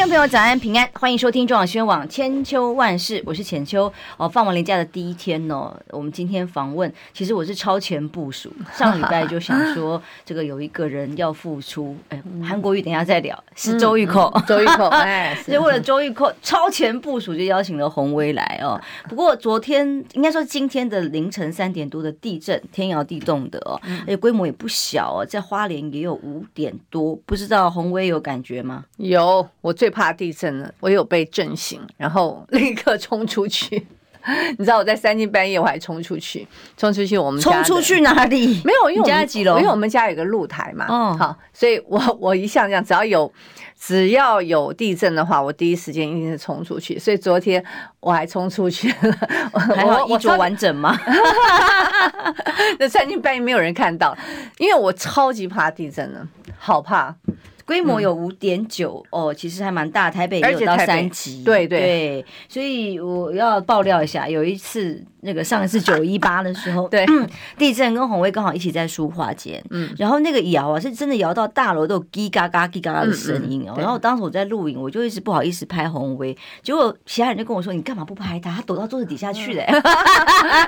[0.00, 3.92] 众朋友，早安平安，欢迎收听中广新闻网千秋万世，我是浅秋。
[4.16, 18.80] 哦，放完年假的第一天哦，我们今天访问，其实我是超前部署，上礼拜就想说，这个有一个人要复出，哎，韩国瑜等一下再聊，是周玉蔻，嗯嗯、周玉蔻，哎，所以为了周玉蔻， 超前部署就邀请了洪威来哦。
[19.06, 28.86] 不过昨天应该说今天的凌晨三点多的地震，天摇地动的哦，而且规模也不小哦，在花莲也有五点多，不知道洪威有感觉吗？
[28.96, 29.74] 有，我。
[29.80, 33.86] 最怕地震了，我有被震醒，然后 立刻冲出去。
[34.58, 38.60] 你知道我在三更半夜我还冲出去，冲出去我们冲出去哪里？
[38.66, 39.56] 没有，因为我们家几楼？
[39.56, 40.84] 因为我们家有个露台嘛。
[40.90, 43.32] 哦，好，所以我我一向这样，只要有
[43.78, 46.98] 只要有地震的话，我第一时间一定是冲出去。
[46.98, 47.64] 所以昨天
[47.98, 49.16] 我还冲出去了，
[49.74, 51.00] 还好衣着完整吗？
[52.78, 54.14] 那三更半夜没有人看到，
[54.58, 56.20] 因为我超级怕地震的，
[56.58, 57.16] 好怕。
[57.70, 60.10] 规模有五点九哦，其实还蛮大。
[60.10, 65.00] 台北也有到三级，对对，对，所以我要爆料一下，有一次。
[65.22, 67.06] 那个上一次九一八的时候，对，
[67.58, 73.74] 地震跟红威刚好一起在书画间，嗯，然后那个摇啊，是真的摇到大楼都有叽嘎嘎、叽嘎嘎的声音哦。
[73.76, 78.54] 然后当时我在录影，我就一直不好意思拍红威，结果其他人就跟我说：“你干嘛不拍他？
[78.54, 79.64] 他躲到桌子底下去了。”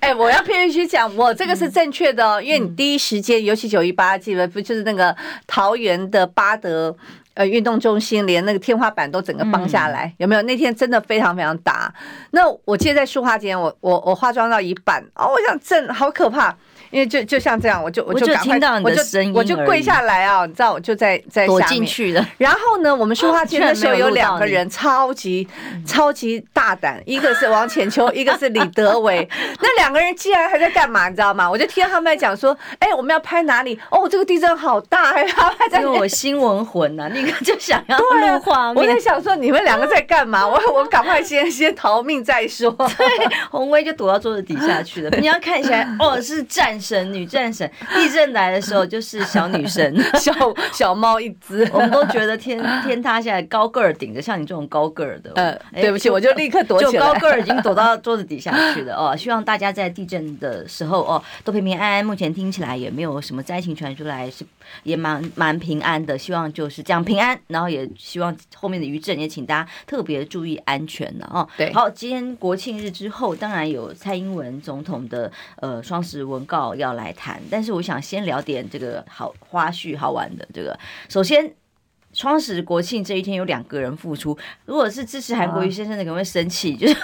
[0.00, 5.16] 哎，我要必须讲，我这个是正确的哦，因为你第一时间，尤其九一八，记得不就是那个
[5.46, 6.96] 桃园的巴德。
[7.34, 10.42] 呃，运动中心连那个天花板都整个崩下来，嗯、有没有？
[10.42, 11.92] 那天真的非常非常大。
[12.30, 16.56] 那我记得在书画间，我我我化妆到一半，哦，我想震，好可怕。
[16.94, 19.02] 因为就就像这样，我就我就赶快，我就
[19.34, 22.24] 我就跪下来啊，你知道，我就在在躲进去的。
[22.38, 25.48] 然后呢，我们说话间的时候有两个人超级
[25.84, 29.28] 超级大胆，一个是王浅秋，一个是李德维。
[29.60, 31.08] 那两个人竟然还在干嘛？
[31.08, 31.50] 你知道吗？
[31.50, 33.76] 我就听到他们在讲说，哎，我们要拍哪里？
[33.90, 35.80] 哦，这个地震好大， 还还在。
[35.80, 38.76] 因为我新闻魂呐，那个就想要录画面。
[38.76, 40.46] 我在想说，你们两个在干嘛？
[40.46, 42.70] 我我赶快先先逃命再说。
[42.96, 45.10] 对，红威就躲到桌子底下去了。
[45.18, 46.78] 你要看起来，哦，是战。
[46.84, 50.32] 神女战神，地震来的时候就是小女神， 小
[50.72, 51.66] 小猫一只。
[51.72, 56.92] 我们都觉得天天塌下来，高个儿顶着，像你这种高个儿的，呃，对不起，我就立刻躲起来。
[56.92, 59.16] 就高个儿已 经躲到桌子底下去了哦。
[59.16, 62.04] 希望大家在地震的时候哦，都平平安安。
[62.04, 64.44] 目前听起来也没有什么灾情传出来，是
[64.82, 66.18] 也蛮蛮平安的。
[66.18, 71.48] 希望就是这样平安，然后也希望后面的余震也请大家特别注意安全了哦。
[71.56, 76.64] 对，好，今天国庆日之后，当然有蔡英文总统的呃双十文告。
[76.74, 80.48] 要来谈，但是我想先聊点这个好花絮、好玩的。
[80.52, 80.76] 这个
[81.08, 81.54] 首先，
[82.14, 86.96] 双十国庆这一天有两个人复出，如果是支持韩国瑜先生的，可能会生气， 就是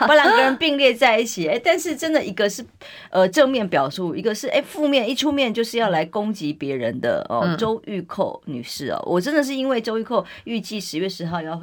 [0.00, 1.46] 把两个人并列在一起。
[1.46, 2.64] 哎，但是真的一个是
[3.10, 7.54] 呃正面表述，一个是哎负面，一出面就是要来攻击别人的哦。
[7.58, 11.62] 周玉蔻女士哦，我真的是因为周玉蔻预计十月十号要。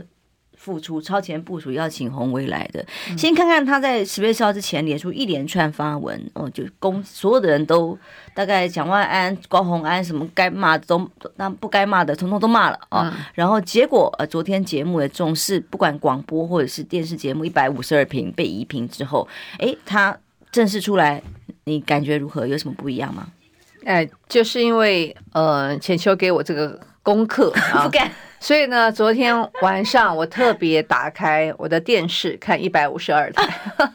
[0.70, 2.86] 复出超前部署，要请鸿薇来的。
[3.18, 7.98] 先看看他在十月十号之前连出一连串发文，哦，就公所有的人都
[8.36, 13.08] 大概蒋万安、高虹安什么该骂的都，那不该骂的统统都骂了啊。
[13.08, 19.28] 哦嗯、然后结果呃，昨天节目的重视，不管广播或者是电视节目一百五十二平被移平之后，
[19.58, 20.16] 诶，他
[20.52, 21.24] 正式出来，
[21.64, 22.46] 你感觉如何？
[22.46, 23.28] 有什么不一样吗？
[23.86, 27.84] 哎，就是因为呃，浅秋给我这个功课啊。
[27.88, 33.48] 不敢所以呢，昨天晚上我特别打开我的电视看一百五十二台。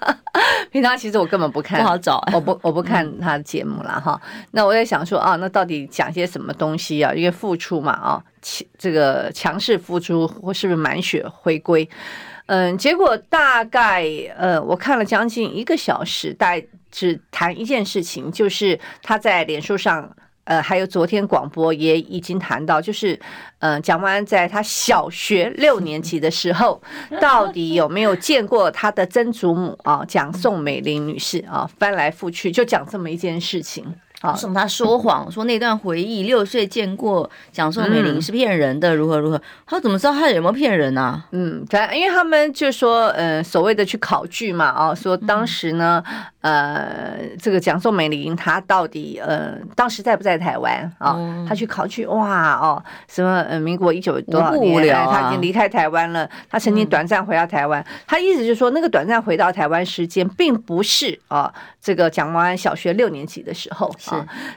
[0.70, 4.20] 平常其实我根本不看，不好找，我不我不看他的节目了哈。
[4.50, 7.12] 那我在想说啊，那到底讲些什么东西啊？
[7.14, 11.88] 因为付出嘛啊，强这个强势付出或是不是满血回归？
[12.46, 14.04] 嗯，结果大概
[14.36, 20.14] 呃，我看了将近一个小时，大概只谈一件事情，就是他在脸书上。
[20.44, 23.18] 呃，还有昨天广播也已经谈到，就是，
[23.58, 26.80] 呃，蒋万安在他小学六年级的时候，
[27.20, 30.04] 到底有没有见过他的曾祖母啊？
[30.06, 33.94] 蒋宋美龄女士啊，翻来覆去就讲这么一件事情。
[34.34, 39.40] 说他说谎， 说那段回忆六岁见过蒋宋美龄是骗人的，如何如何？
[39.66, 41.22] 他怎么知道他有没有骗人呢？
[41.32, 46.02] 嗯，因为他们就说，呃，所谓的去考据嘛，哦，说当时呢，
[46.40, 51.18] 呃，这个蒋宋美龄她到底呃，当时在不在台湾啊？
[51.48, 56.28] 他去考据，哇，哦，什么呃，民国一九多少年，他已经离开台湾了。
[56.48, 63.92] 他曾经短暂回到台湾，他意思就是说，那个短暂回到台湾时间，并不是啊，这个蒋万安小学六年级的时候。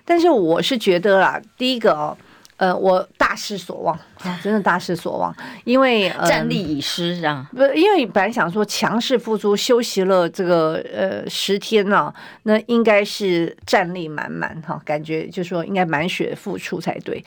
[0.04, 2.18] 但是我是觉得啦，第一个哦，
[2.58, 7.50] 呃，我大失所望啊，真的大失所望，因为、呃、战力已失啊。
[7.56, 12.14] 不，因为本来想说强势复出，休息了这个呃十天呢、啊，
[12.44, 17.24] 那应该是战力满满哈，感觉就是说应该满血复出才对。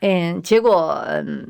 [0.00, 1.48] 嗯，结果嗯。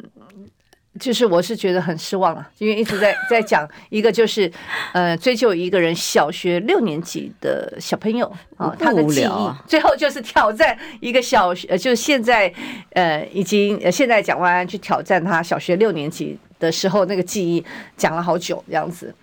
[0.98, 4.50] 就是我是觉得很失望了，因为一直在在讲一个就是，
[4.92, 12.52] 呃，追究一个人小学六年级的小朋友啊，他的记忆，最后就是挑战一个小学，就是现在
[12.92, 17.64] 呃已经现在蒋万安去挑战他小学六年级的时候那个记忆，
[17.96, 19.14] 讲了好久这样子。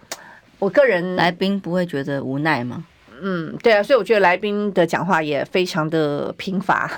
[0.60, 2.86] 我个人来宾不会觉得无奈吗？
[3.22, 6.92] 嗯，对啊，所以我觉得来宾的讲话也非常的贫乏，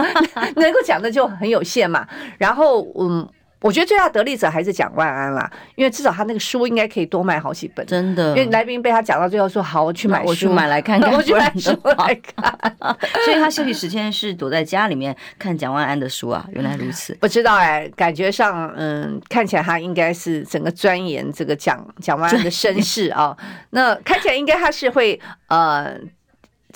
[0.56, 2.06] 能够讲的就很有限嘛。
[2.38, 3.28] 然后嗯。
[3.62, 8.30] 我觉得最大得利者还是蒋万安啦，因为至少他那个书应该可以多卖好几本，真的。
[8.30, 12.58] 因为来宾被他讲到最后说好，我去买，我去买来看看， 我去买书来看。
[13.24, 17.14] 所以他休息时间是躲在家里面看蒋万安的书啊，原来如此。
[17.22, 23.36] 不知道哎，感觉上嗯，看起来他应该是整个钻研这个蒋蒋万安的身世啊。
[23.70, 25.96] 那看起来应该他是会呃。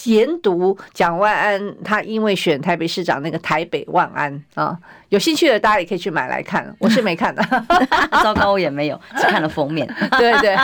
[0.04, 4.76] 研读蒋万安，他因为选台北市长那个台北万安啊，
[5.08, 7.42] 有兴趣的大家也可以去买来看，我是没看的，
[8.22, 9.86] 糟糕，我也没有，只看了封面。
[10.18, 10.56] 对对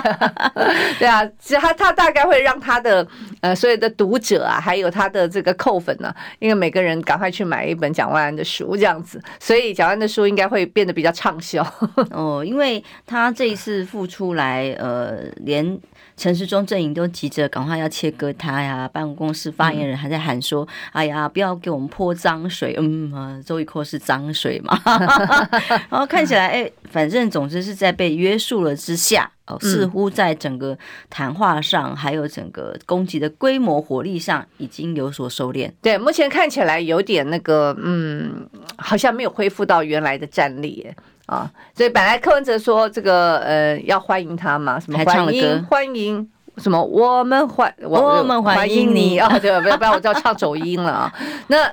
[0.98, 3.06] 对啊，其实他他大概会让他的
[3.40, 11.66] 呃所有的读者啊，还有他的这个扣粉呢、啊，因为每个人赶快去买一本蒋万安的书这样子，所以蒋万安的书应该会变得比较畅销
[12.10, 15.78] 哦，因为他这一次付出来，呃，连。
[16.22, 24.80] 陈时中阵营都急着赶快要切割他呀，办公室发言人还在喊说：“嗯、哎呀，不要给我们泼脏水。”嗯，啊，周一蔻是脏水嘛？
[25.90, 30.78] 然后看起来，哎，反正总之是在被约束了之下，哦，似乎在整个
[31.10, 35.72] 谈话上，还有整个攻击的规模火力上，已经有所收敛。
[35.82, 40.86] 对，目前看起来有点那个，嗯，好像没有恢复到原来的战力。
[41.32, 49.58] 啊，所以本来柯文哲说这个呃要欢迎他嘛，什么欢迎欢迎什么我们欢我们欢迎你啊，对？
[49.62, 51.14] 不要不然我就要唱走音了啊。
[51.48, 51.72] 那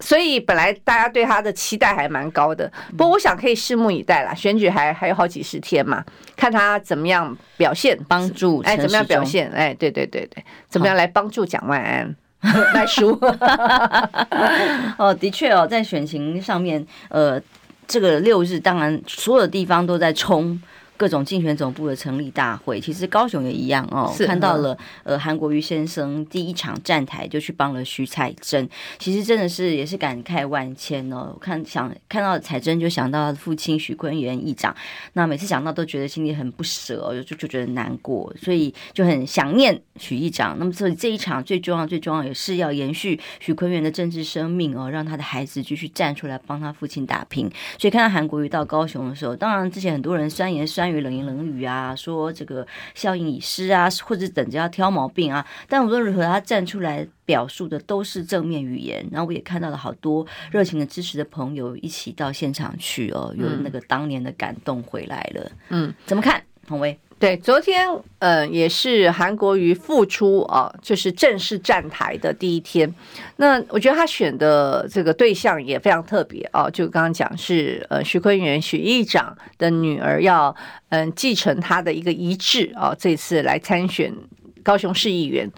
[0.00, 6.04] 所以本来大家对他的期待还蛮高的，不过我想可以拭目以待啦，选举还还有好几十天嘛，
[6.36, 12.14] 看他怎么样表现，帮助哎怎么样表现哎，对对对对，怎么样来帮助蒋万安
[12.74, 13.18] 来输？
[14.98, 17.40] 哦，的确哦，在选情上面呃。
[17.88, 20.60] 这个六日，当然所有地方都在冲。
[20.98, 24.12] 各种竞选总部的成立大会，其实高雄也一样哦。
[24.26, 28.68] 看到了，呃，韩国瑜先生第一场站台就去帮了徐彩珍，
[28.98, 31.30] 其实真的是也是感慨万千哦。
[31.32, 34.74] 我看想看到彩珍，就想到父亲许坤元议长，
[35.12, 40.56] 那每次想到都觉得心里很不舍，就就觉得难过，所以就很想念许议长。
[40.58, 47.48] 那么所以这一场最重要最重要也是要延续许坤元的政治生命哦，让他的孩子继续站出来帮他父亲打拼。
[47.78, 50.87] 所以看到韩国瑜到高雄的时候，当然之前很多人酸言酸。
[50.92, 55.46] 冷言冷语啊，说这个效应已失啊，或者等着要挑毛病啊。
[55.68, 59.06] 但无论如何，他站出来表述的都是正面语言。
[59.10, 65.50] 然后我也看到了好多热情的支持的朋友一起到现场去哦，有那个当年的感动回来了。
[65.68, 66.98] 嗯，怎么看，彭薇？
[67.18, 67.88] 对，昨天
[68.20, 72.94] 呃也是韩国瑜复出啊，就是正式站台的第一天。
[73.36, 80.54] 那我觉得他选的这个对象也非常特别啊，就刚刚讲是呃徐坤元许议长的女儿要
[80.90, 84.14] 嗯继承他的一个遗志啊，这次来参选。
[84.68, 85.50] 高雄市议员，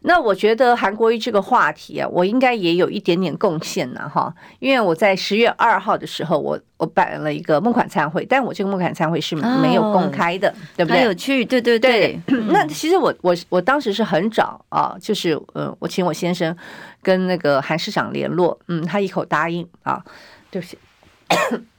[0.00, 11.04] 那我觉得韩国瑜这个话题啊，我应该也有一点点贡献呢，哈，因为我在十月二号的时候，我我办了一个募款餐会，但我这个募款餐会是没有公开的，哦、对不对？
[11.04, 12.20] 有趣，对对对。
[12.26, 16.56] 对那其实我我我当时是很早啊，就是呃，我请我先生
[17.00, 20.02] 跟那个韩市长联络，嗯，他一口答应啊，
[20.50, 20.76] 对不起，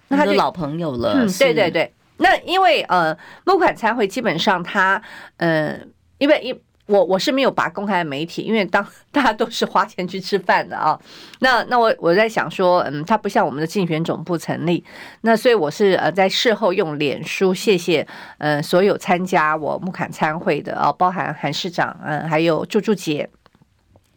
[0.08, 1.92] 那他就老朋友了，嗯、对对对。
[2.20, 3.14] 那因为呃，
[3.44, 5.02] 募款餐会基本上他
[5.36, 5.78] 呃，
[6.20, 6.58] 因为一。
[6.88, 11.00] 我我是没有把公开的媒体，因为当大家都是花钱去吃饭的啊。
[11.40, 14.84] 那那我我在想说，嗯，他不像我们的竞选总部成立，
[15.22, 23.30] 那所以我是呃在事后用脸书谢谢嗯所有参加我木坎餐会的啊，包含韩市长嗯，还有朱朱姐，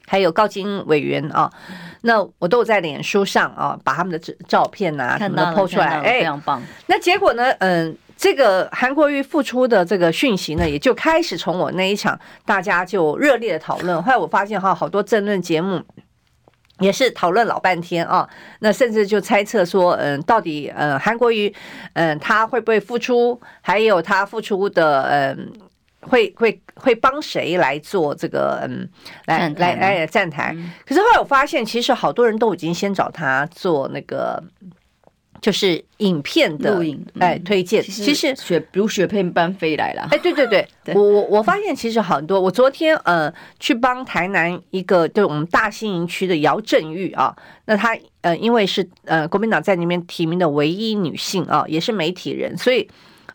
[0.07, 1.51] 还有高金委员啊，
[2.03, 6.63] 那我都有在脸书上啊把他们的照片啊什么的 po 出来，哎，非常棒。
[6.87, 7.97] 那结果呢，嗯。
[8.21, 14.03] 这个韩国瑜复出的这个讯息呢，也就开始从我那一场大家就热烈的讨论。
[14.03, 15.83] 后来我发现哈，好多政论节目
[16.81, 18.29] 也是讨论老半天啊。
[18.59, 21.51] 那甚至就猜测说，嗯，到底嗯韩国瑜
[21.95, 23.41] 嗯他会不会复出？
[23.63, 25.51] 还有他复出的嗯
[26.03, 28.87] 会会会帮谁来做这个嗯
[29.25, 30.55] 来来来站台？
[30.87, 34.45] 可是后来我发现，其实好多人都已经先找他做那个
[35.41, 40.07] 就是影片的录影，哎，推荐其实雪如雪片般飞来了。
[40.11, 42.41] 哎，对对 对，我我我发现其实很多。
[42.41, 52.87] 我昨天呃去帮台南一个就我们大兴营区的姚振玉啊，那她呃因为是呃国民党在那边提名的唯一女性啊，也是媒体人，所以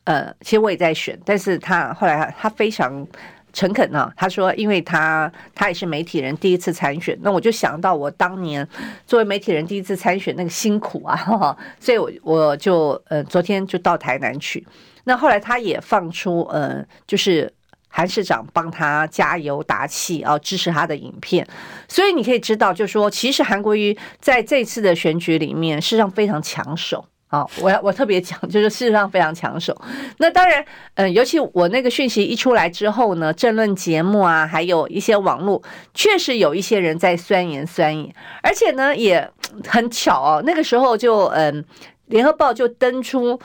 [0.03, 3.07] 呃其实我也在选，但是她后来她非常。
[3.55, 8.67] 诚恳呢，他说，因为他他也是媒体人，第一次参选，那我就想到我当年
[9.07, 14.67] 作为媒体人第一次参选那个辛苦啊，呵呵，所以我我就呃昨天就到台南去。
[15.05, 17.49] 那后来他也放出呃，就是
[17.87, 21.47] 韩市长帮他加油打气啊，支持他的影片，
[21.87, 27.05] 所以你可以知道，就是说其实韩国瑜在这次的选举里面，事实上非常抢手。
[27.35, 29.75] 啊，我要我特别讲， 就是事实上非常抢手。
[30.19, 30.63] 那当然，
[30.93, 35.61] 嗯，尤其我那个讯息一出来之后呢，政论节目啊，还有一些网络，
[35.93, 39.29] 确实有一些人在酸言酸语，而且呢，也
[39.67, 41.65] 很巧哦，那个时候就嗯，
[42.05, 43.37] 联合报就登出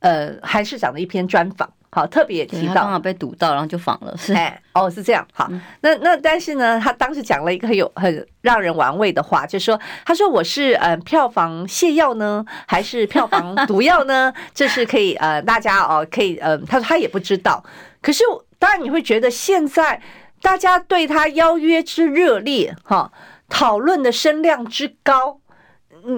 [0.00, 1.72] 呃韩市长的一篇专访。
[1.92, 4.16] 好，特别提到，刚好被堵到，然后就访了。
[4.16, 5.26] 是，哎，哦，是这样。
[5.32, 14.32] 好，嗯、那那但是呢，他当时讲了一个很有很让人玩味的话，就是说，他说我是呃票房泻药呢，还是票房毒药呢？
[14.54, 17.60] 这是可以呃大家哦可以呃，他说他也不知道。
[18.00, 18.22] 可是
[18.60, 20.00] 当然你会觉得现在
[20.40, 23.10] 大家对他邀约之热烈，哈，
[23.48, 25.40] 讨论的声量之高，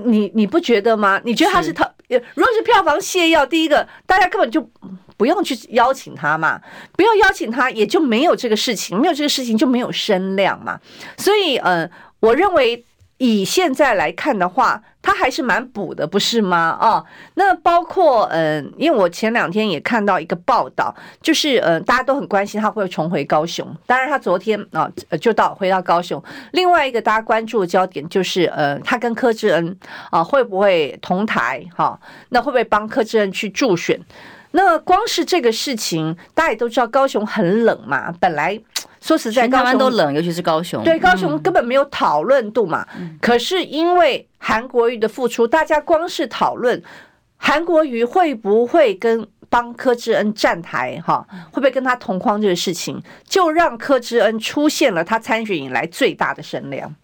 [0.04, 1.18] 你你不觉得吗？
[1.24, 1.90] 你觉得他是他？
[2.34, 4.70] 如果是票房泻药，第一个大家根本就。
[5.22, 6.60] 不用去邀请他嘛，
[6.96, 10.80] 不要邀请他，也就没有这个事情，没有这个事情就没有声量嘛。
[11.16, 11.88] 所以，呃，
[12.18, 12.84] 我认为
[13.18, 16.76] 以现在来看的话，他还是蛮补的，不是吗？
[16.80, 23.64] 哦，那包括，嗯、因为我前两天也看到一个报道，就是，呃，大家都很关心他会重回高雄。
[23.86, 26.20] 当然，他昨天啊、就到回到高雄。
[26.52, 29.78] 另外一个大家关注的焦点就是，呃，他跟柯志恩
[30.10, 31.64] 啊、会不会同台？
[31.76, 31.98] 哈、
[32.30, 34.00] 那会不会帮柯志恩去助选？
[34.52, 38.12] 那光是这个事情，大家也都知道，高雄很冷嘛。
[38.20, 38.58] 本来
[39.00, 40.84] 说实在，台湾都冷，尤其是高雄。
[40.84, 42.86] 对，高雄根本没有讨论度嘛。
[42.96, 46.80] 嗯、可是因为韩国瑜的付出，大家光是讨论
[47.36, 56.94] 韩国瑜会不会跟帮柯志恩站台，哈，会不会跟他同框这个事情，就让柯志恩出现了他参选以来最大的声量。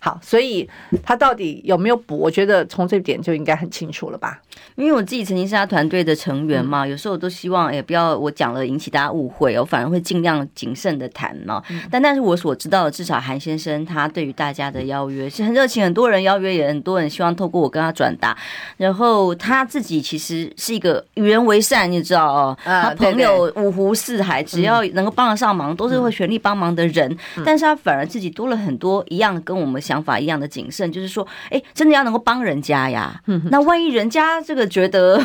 [0.00, 0.68] 好，所以
[1.02, 2.18] 他到底有没有补？
[2.18, 4.40] 我觉得从这点就应该很清楚了吧。
[4.76, 11.62] 因为我自己曾经是他团队的成员嘛，有时候我都希望，哎，不要我讲了引起大家误会，我反而会尽量谨慎的谈嘛。
[11.90, 18.36] 但但是我所知道的，至少韩先生他对于大家的邀约是很热情，很多人邀约，也很多人希望透过我跟他转达。
[18.78, 27.14] 然后他自己其实是一个与人为善，你知道哦，他朋友五湖四海，只要能够帮得上忙，都是会全力帮忙的人。
[27.44, 33.20] 但是他反而自己多了很多一样跟我们想法一样的谨慎，就是说，哎，真的要能够帮人家呀。
[33.50, 34.70] 那万一人家这个。
[34.70, 35.20] 觉得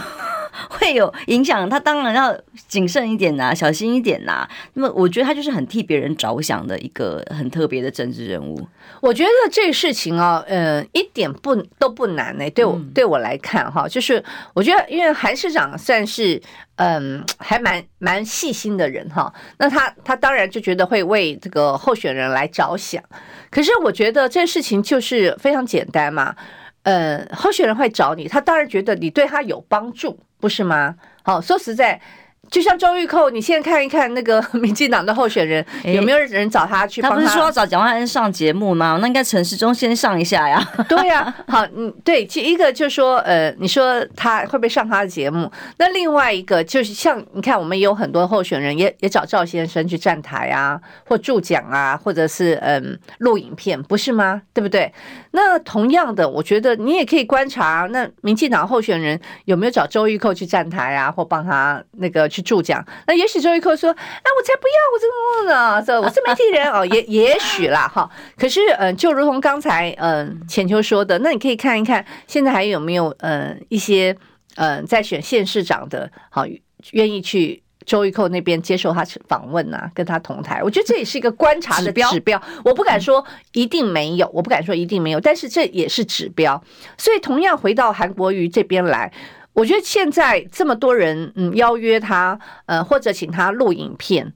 [0.69, 2.35] 会有影响，他当然要
[2.67, 4.49] 谨慎一点呐、啊，小心一点呐、啊。
[4.73, 8.67] 那么，我觉得他就是很替别人着想的一个很特别的政治人物。
[9.01, 12.49] 我觉得这个事情啊，嗯、呃，一点不都不难呢。
[12.51, 16.41] 对我对我来看哈，就是我觉得，因为韩市长算是
[16.77, 19.31] 嗯、呃，还蛮蛮细心的人哈。
[19.57, 23.03] 那他他当然就觉得会为这个候选人来着想。
[23.51, 26.35] 可是我觉得这事情就是非常简单嘛。
[26.83, 30.95] 呃，候选人会找你，他当然觉得你对他有帮助，不是吗？
[31.23, 31.99] 好，说实在。
[32.49, 37.17] 就像周玉蔻，你现在看一看那个 民进党的候选人，有没有人找他去帮他？
[37.17, 38.97] 他不是说要找蒋万安上节目吗？
[39.01, 40.63] 那应该陈时中先上一下呀。
[40.87, 45.51] 对呀、啊，好，嗯，对，其一个就是说，呃，你说他会不会上他的节目？
[45.77, 54.41] 那另外一个就是像你看，我们有很多候选人也也找赵先生去站台啊，或助讲啊，或者是嗯录影片，不是吗？
[54.53, 54.93] 对不对？
[55.31, 62.29] 那同样的，我觉得你也可以观察，那民进党候选人有没有找周玉蔻去站台啊，或帮他那个。
[62.35, 68.09] 去助讲，那也许周玉蔻说：“哎，我才不要，我这个呢，这我是媒体人哦，也 也许啦哈。
[68.37, 74.13] 可是，嗯、呃，就如同刚才嗯浅秋说的，那你可以看一看，现在还有没有呃一些
[74.55, 76.45] 嗯、呃、在选县市长的，好
[76.91, 80.61] 愿意去周玉蔻那边接受他访问啊，跟他同台。
[80.61, 82.41] 我觉得这也是一个观察的指标。
[82.65, 86.61] 我不敢说一定没有，我不敢说一定没有，但是这也是指标。
[86.97, 89.09] 所以，同样回到韩国瑜这边来。
[89.55, 94.33] 我觉得现在这么多人嗯邀约他，呃或者请他录影片，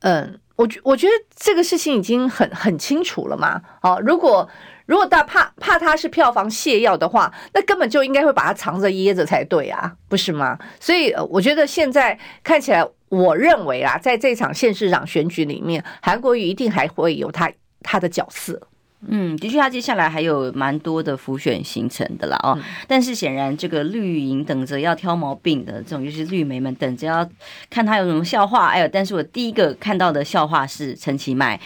[0.00, 3.60] 嗯，我觉我觉得这个事情已经很很清楚了嘛。
[3.82, 4.48] 好，如果
[4.86, 10.58] 如果大怕怕他是票房泻药的话，那根本就应该会把他藏着掖着才对啊，不是吗？
[10.80, 17.52] 所以我觉得现在看起来，我认为啊，在这场县市长选举里面，韩国瑜一定还会有他
[17.82, 18.68] 他的角色。
[19.08, 22.54] 嗯，的确，他接下来还有蛮多的浮选形成的啦哦。
[22.56, 27.28] 嗯、但是显然，这个绿营等着要挑毛病的这种，就是绿媒们等着要
[27.68, 28.68] 看他有什么笑话。
[28.68, 31.58] 哎呦，但是我第一个看到的笑话是陈其迈。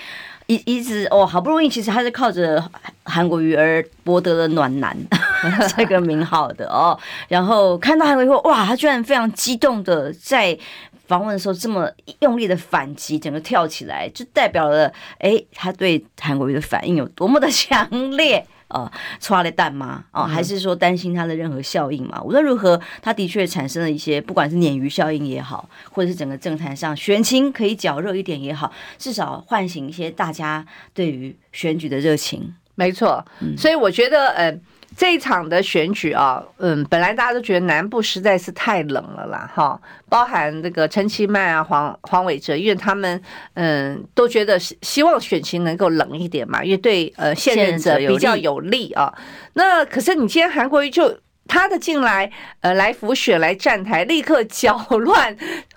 [0.49, 2.63] 一一直哦，好不容易，其实他是靠着
[3.03, 4.97] 韩国瑜而博得了暖男
[5.77, 6.97] 这个名号的哦。
[7.27, 10.57] 然后看到韩国瑜后，哇，他居然非常激动的在
[11.07, 18.47] 访问的时候这么用力的反击，整个跳起来，就代表了哎，他对韩国瑜的反应有多么的强烈。
[18.69, 20.05] 呃， 抓了蛋吗？
[20.11, 22.21] 哦，还是说担心他的任何效应嘛？
[22.21, 32.53] 无论如何，他的确产生了一些，不管是鲶鱼效应也好，或者是整个政坛上选情可以较热一点也好，至少唤醒一些大家对于选举的热情。
[32.75, 33.25] 没错，
[33.57, 34.61] 所以我觉得，嗯、呃。
[34.97, 43.21] 这一场的选举啊，嗯，本来大家都觉得南部实在是太冷了啦，哈，包含这个陈其迈啊、黄黄伟哲，因为他们
[43.55, 49.13] 嗯都觉得希希望选情能够冷一点嘛，因为对呃现任者比较有利啊。
[49.53, 51.15] 那可是你今天韩国瑜就
[51.49, 52.29] 他的进来，
[52.61, 55.37] 呃，来浮选来站台，立刻搅乱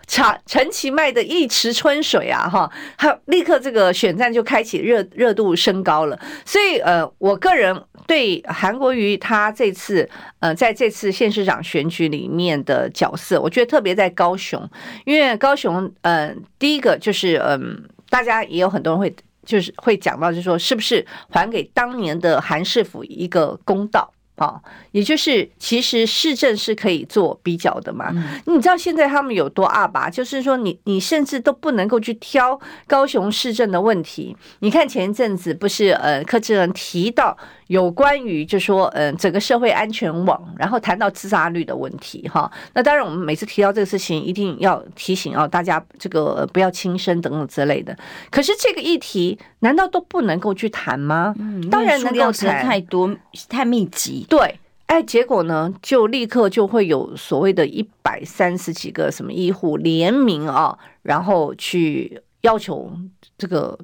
[0.09, 7.81] 陈陈其迈的一池春水啊，哈，他立刻这个选战就开启热热度升高了，所以呃，我个人。
[8.07, 14.67] 对韩国瑜他这次呃，在这次县市长选举里面的角色，我觉得特别在高雄，
[15.05, 24.11] 因为高雄呃，第一个就是嗯，大家也有很多人会就是会讲到，就是说是不是还给当年的韩市府一个公道。
[24.39, 28.09] 好，也就是其实市政是可以做比较的嘛。
[28.45, 34.33] 你知道现在他们有多二吧，就是说你你甚至都不能够去挑高雄市政的问题。
[34.59, 37.37] 你看前一阵子不是呃柯志恩提到
[37.69, 42.51] 有关于就说嗯整个社会安全网，然后谈到自杀率的问题哈。
[42.73, 47.95] 那当然我们每次提到这个事情，一定要提醒啊大家这个不要轻生等等之类的。
[48.31, 51.35] 可是这个议题难道都不能够去谈吗？
[51.69, 53.15] 当然能够谈，太多
[53.47, 54.25] 太密集。
[54.27, 62.91] 对，哎，结果呢，就立刻就会有所谓的一百三十几个什么医护联名啊，然后去要求
[63.37, 63.77] 这个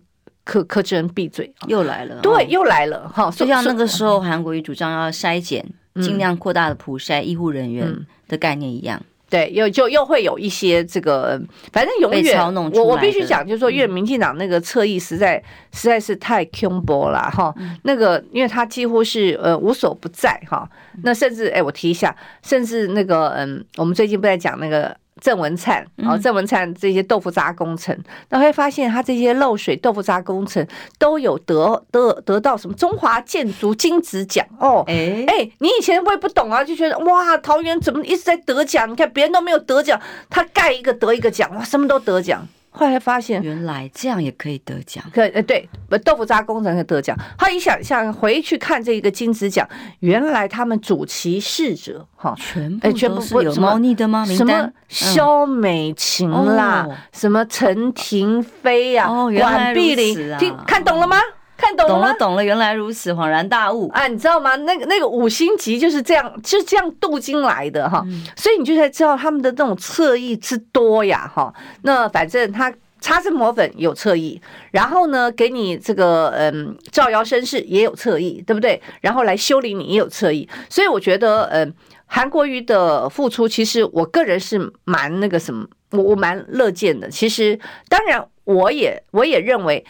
[0.45, 5.65] 柯柯志恩闭嘴，又来了，对，又来了哈，就像那个时候韩国瑜主张要筛检，
[5.95, 7.93] 尽量扩大的普筛医护人员
[8.27, 9.01] 的概念一样。
[9.27, 11.41] 对，又就又会有一些这个，
[11.73, 15.43] 反正永远我我必须讲，就是说，因为民进党那个侧翼实在、嗯、
[15.73, 17.53] 实在是太凶薄了哈。
[17.81, 20.69] 那个，因为他几乎是呃无所不在哈。
[21.01, 24.95] 那甚至哎，我提一下，甚至那个嗯，我们最近不在讲那个。
[25.21, 27.97] 郑文灿哦，郑文灿这些豆腐渣工程，
[28.29, 30.65] 那、嗯、会发现他这些漏水豆腐渣工程
[30.99, 34.83] 都有得得得到什么中华建筑金质奖哦。
[34.87, 38.89] 哎你以前会不懂啊，就觉得哇，桃园怎么一直在得奖？
[38.91, 39.99] 你看别人都没有得奖，
[40.29, 42.45] 他盖一个得一个奖，哇，什么都得奖。
[42.77, 45.03] 后来发现，原来这样也可以得奖。
[45.13, 45.67] 可呃，对，
[46.03, 47.17] 豆腐渣工程可以得奖。
[47.37, 49.67] 他一想想回去看这个金子奖，
[50.01, 54.25] 原来他们主其事者哈，全部全部是有猫腻的吗？
[54.25, 59.07] 什么肖美琴啦，什么陈廷飞呀，
[59.39, 61.17] 管碧玲，听看懂了吗？
[61.57, 64.07] 看懂了，懂了，懂了，原来如此，恍然大悟啊！
[64.07, 64.55] 你知道吗？
[64.57, 71.53] 那个那个五星级就是这样，就是这样镀金来的哈，嗯、所以你就才知道他们的那种侧翼之多呀哈。
[71.83, 74.39] 那反正他擦脂抹粉有侧翼，
[74.71, 78.81] 然后呢，给你这个嗯造谣生事也有侧翼，对不对？
[78.99, 81.73] 然后来修理你也有侧翼，所以我觉得嗯，
[82.05, 87.09] 韩国瑜的付出，其实我个人是蛮那个什么，我我蛮乐见的。
[87.09, 89.85] 其实当然，我也我也认为。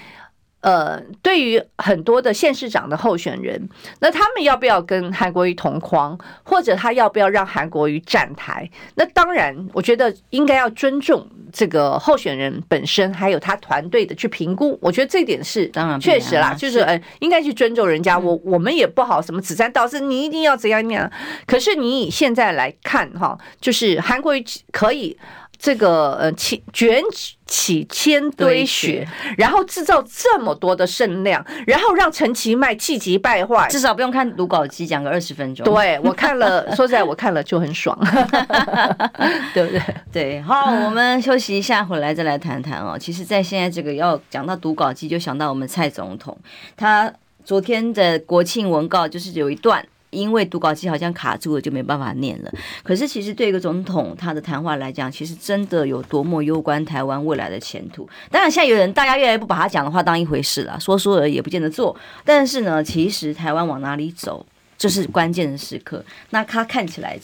[0.66, 8.68] 呃，对于很多的县市长的候选人，那他们要不要跟韩国瑜同框，或者他要不要让韩国瑜站台？
[8.96, 14.76] 那当然，我觉得应该要尊重这个候选人本身，还有他团队的去评估。
[14.82, 18.18] 我觉得这点是当然确实啦，就是呃，应该去尊重人家。
[18.18, 21.08] 我我们也不好什么指三道四，你一定要怎样怎样。
[21.46, 25.16] 可是你以现在来看哈，就是韩国瑜可以。
[25.58, 27.02] 这个呃，起卷
[27.46, 35.64] 起千堆雪，然后制造这么多的声量，然后让陈其迈气急败坏，至少不用看读稿机讲个二十分钟。
[35.66, 37.98] 对，我看了， 说实在，我看了就很爽，
[39.54, 39.82] 对不对？
[40.12, 42.98] 对，好，我们休息一下，回来再来谈谈哦。
[43.00, 46.38] 其实，在现在这个要讲到读稿机，就想到我们蔡总统，
[46.76, 47.12] 他
[47.44, 49.86] 昨天的国庆文告就是有一段。
[50.16, 52.52] 因为读稿机好像卡住了，就没办法念了。
[52.84, 58.08] 可是其实对一个总统他的谈话来讲，其实真的有多么攸关台湾未来的前途。
[58.32, 61.96] 当然，现在有人大家越来越不把他讲的话当一回事了，说说而已，也不见得做。
[62.24, 64.46] 但是呢，其实台湾往哪里走，
[64.78, 66.04] 这是关键的时刻。
[66.30, 67.20] 那他看起来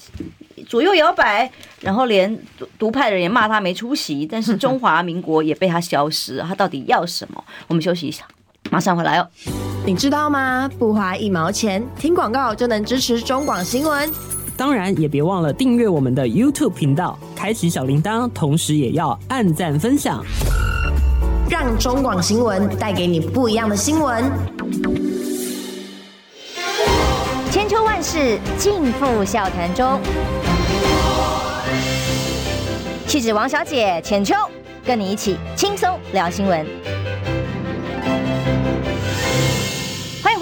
[0.67, 1.49] 左右摇摆，
[1.81, 2.37] 然后连
[2.77, 6.39] 独派的人也骂他没出息，但是中华民国也被他消失。
[6.39, 7.43] 他到底要什么？
[7.67, 8.25] 我们休息一下，
[8.71, 9.27] 马上回来哦。
[9.85, 10.69] 你知道吗？
[10.79, 14.09] 不花一毛钱，听广告就能支持中广新闻。
[14.55, 20.23] 当然，也别忘了订阅我们的 YouTube 频道，开启小铃铛，同时也要按赞分享，
[21.49, 24.23] 让中广新闻带给你不一样的新闻。
[27.49, 29.99] 千秋万世尽付笑谈中，
[33.07, 34.35] 气质王小姐浅秋，
[34.85, 37.00] 跟你一起轻松聊新闻。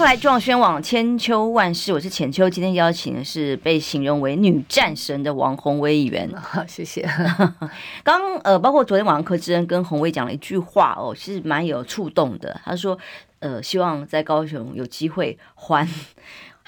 [0.00, 2.48] 后来，中广宣网千秋万世，我是浅秋。
[2.48, 6.26] 今天邀请的是被形容为女战神的王宏威议员。
[6.34, 7.06] 好， 谢谢。
[8.02, 12.58] 刚呃，包括昨天晚上柯志恩跟鸿薇讲了一句话哦，其实蛮有触动的。
[12.64, 12.98] 他说，
[13.40, 15.86] 呃，希望在高雄有机会还。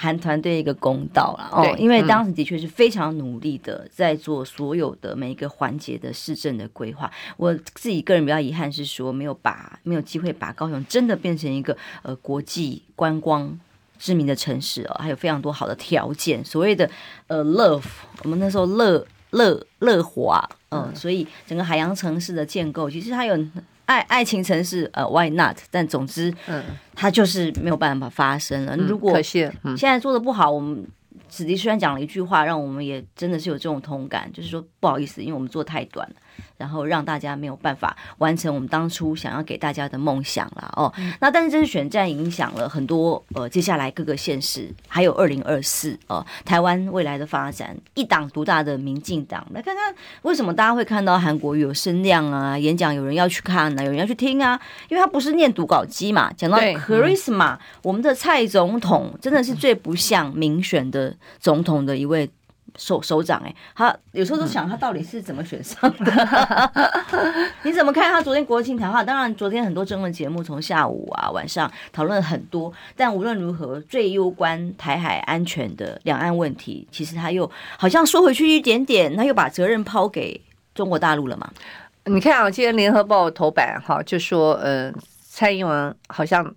[0.03, 7.09] 韩团队一个公道了哦，因为当时的确是非常努力的在做所有的每一个环节的市政的规划。
[7.37, 13.57] 我自己个人比较遗憾是说，没有把没有机会把高雄真的变成一个呃国际观光
[13.97, 16.45] 知名的城市哦，还有非常多好的条件。
[16.45, 16.91] 所谓的
[17.29, 17.85] 呃 love，
[18.25, 23.37] 我们那时候乐乐乐华，嗯、呃，所以整个海洋城市的建构，其实它有。
[23.87, 25.57] 爱爱情城市，呃，Why not？
[25.71, 26.62] 但总之，嗯，
[26.95, 28.77] 它就是没有办法发生了。
[28.77, 30.87] 如果现在做的不好，我们
[31.29, 36.16] 子迪虽然讲了一句话，让我们也真的是有这种同感，就是说不好意思，因为我们做太短了。
[36.57, 40.92] 然后让大家没有办法完成我们当初想要给大家的梦想了哦。
[41.20, 56.33] 那但是这次选战影响了很多呃，接下来各个县市，还有二零二四呃，台湾未来的发展，一党独大的民进党，来看看为什么大家会看到韩国瑜有声量啊，演讲有人要去看啊，有人要去听啊，因为他不是念读稿机嘛。
[56.35, 61.02] 讲到 charisma，我们的蔡总统真的是最不像民选的
[61.38, 62.29] 总统的一位。
[62.79, 66.71] 首首长哎、他有时候都想他到底是怎么选上的？
[67.65, 69.05] 你怎么看他昨天国庆谈话？
[69.05, 80.41] 当然，昨天很多争论节目从下午啊晚上讨论很多，但无论如何，最攸关台海安全的两岸问题，其实他又好像说回去一点点，他又把责任抛给
[80.75, 81.53] 中国大陆了嘛？
[82.07, 84.91] 你看啊，今天联合报头版哈就说，呃，
[85.29, 86.55] 蔡英文好像。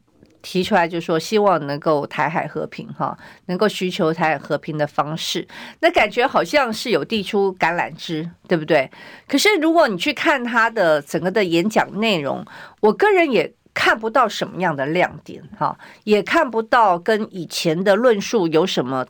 [0.48, 5.48] 提出来就说希望能够台海和平哈，能够寻求台海和平的方式，
[5.80, 8.88] 那感觉好像是有递出橄榄枝，对不对？
[9.28, 12.46] 可是如果你去看他的整个的演讲内容，
[12.80, 19.04] 我个人也看不到什么样的亮点哈，也看不到跟以前的论述有什么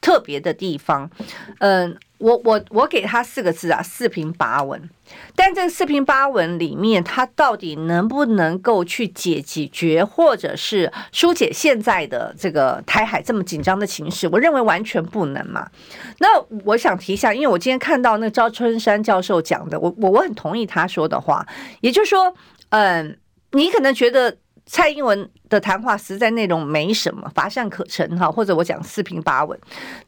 [0.00, 1.10] 特别的地方，
[1.58, 1.98] 嗯。
[2.18, 4.90] 我我我给他四个字啊，四平八稳。
[5.34, 14.28] 但这四平八稳里面，他到底能不能够去解决，或者是疏解现在的这个台海这么紧张的情势？
[14.28, 15.66] 我认为完全不能嘛。
[16.18, 16.28] 那
[16.64, 21.46] 我想提一下，因为我今天看到那个赵春山教授讲的，我我我很同意他说的话，
[21.80, 22.34] 也就是说，
[22.70, 23.16] 嗯，
[23.52, 29.58] 你可能觉得蔡英文的谈话实在内容没什么，乏善可陈哈，或者我讲四平八稳。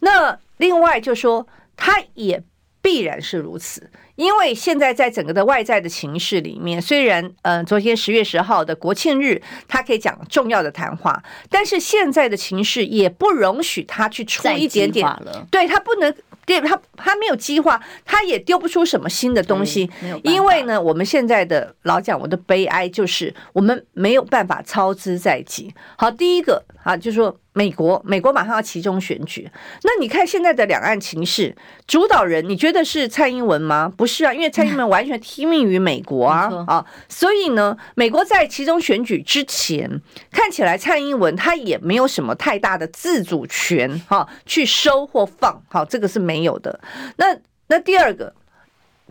[0.00, 1.46] 那另外就说。
[1.80, 2.40] 他也
[2.80, 15.04] 必然是如此，因为现在在整个的外在的情势里面，虽然呃，昨天十月十号的国庆日，他可以讲重要的谈话，但是现在的情势也不容许他去出一点点，
[15.50, 16.14] 对他不能。
[16.46, 19.88] 对他，他没有激化，他也丢不出什么新的东西。
[20.24, 25.72] 因为呢，我们现在的老讲，我的悲哀就是我们没有办法操之在己。
[25.96, 29.48] 好，第一个啊，就是说美国，美国马上要其中选举，
[29.82, 31.54] 那你看现在的两岸情势，
[31.86, 33.92] 主导人你觉得是蔡英文吗？
[33.96, 40.00] 不是啊，因为蔡英文完全听命于美国啊 啊，所以呢，美国在其中选举之前，
[40.32, 46.40] 看起来蔡英文他也没有什么太大的自主权哈，去收或放，好，这个是没。
[46.40, 46.80] 没有的，
[47.16, 47.36] 那
[47.66, 48.32] 那第二个，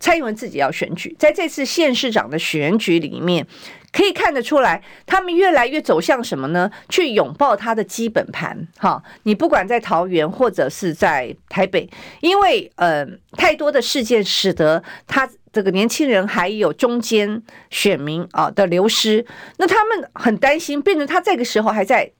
[0.00, 3.46] 蔡英文自己要选举，在这次县市长的选举里面，
[3.92, 6.70] 可以看得出来，他们越来越走向什么呢？
[6.88, 8.66] 去拥抱他的基本盘。
[8.78, 11.88] 哈，你不管在桃园或者是在台北，
[12.20, 19.26] 因为呃，太多的事件使得他这个年轻人还有中间选民啊的流失，
[19.58, 22.12] 那他们很担心，变成他这个时候还在。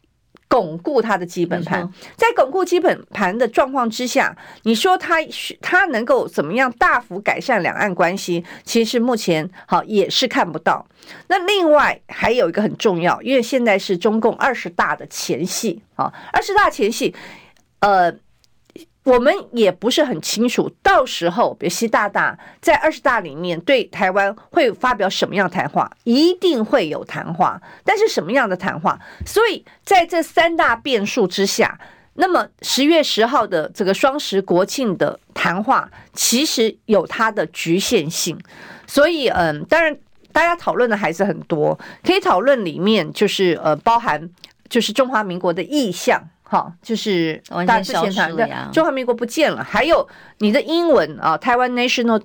[0.50, 5.18] 巩固它的基本盘，在巩固基本盘的状况之下，你说他
[5.62, 8.44] 他能够怎么样大幅改善两岸关系？
[8.64, 10.84] 其实目前好也是看不到。
[11.28, 17.14] 那另外还有一个很重要，因为现在是中共二十大的前夕啊，二十大前夕，
[17.78, 18.12] 呃。
[19.02, 28.98] 我们也不是很清楚，到时候比如习大大在二十大里面对台湾会发表什么样的谈话，一定会有谈话，但是什么样的谈话？
[29.24, 31.80] 所以在这三大变数之下，
[32.14, 38.38] 那么十月十号的这个双十国庆的谈话，其实有它的局限性。
[38.86, 39.96] 所以，嗯，当然
[40.30, 44.30] 大家讨论的还是很多，可以讨论里面就是呃包含。
[44.68, 49.62] 就是中华民国的意向，哈，就是大之前谈的中华民国不见了。
[49.62, 50.06] 还有
[50.38, 52.20] 你的英文啊，台湾 National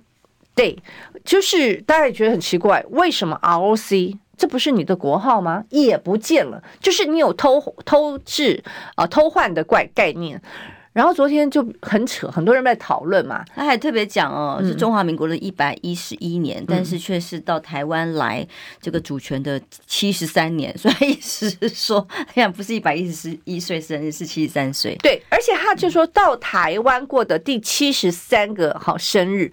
[0.56, 0.80] Day，
[1.24, 5.64] 就是大家也觉得很奇怪，为什么 ROC 这不是你的国号吗？
[5.70, 8.64] 也不见了，就是你有偷偷制
[8.96, 10.42] 啊偷换的怪概念。
[10.96, 13.44] 然后昨天就很扯，很多人在讨论嘛。
[13.54, 18.48] 他还特别讲哦，是中华民国的一百一十一年，嗯，但是却是到台湾来
[18.80, 24.96] 这个主权的七十三年， 所以意思是说，哎呀，不是一百一十一岁生日，是七十三岁。
[25.04, 29.52] 对，而且他就说到台湾过的第七十三个好生日，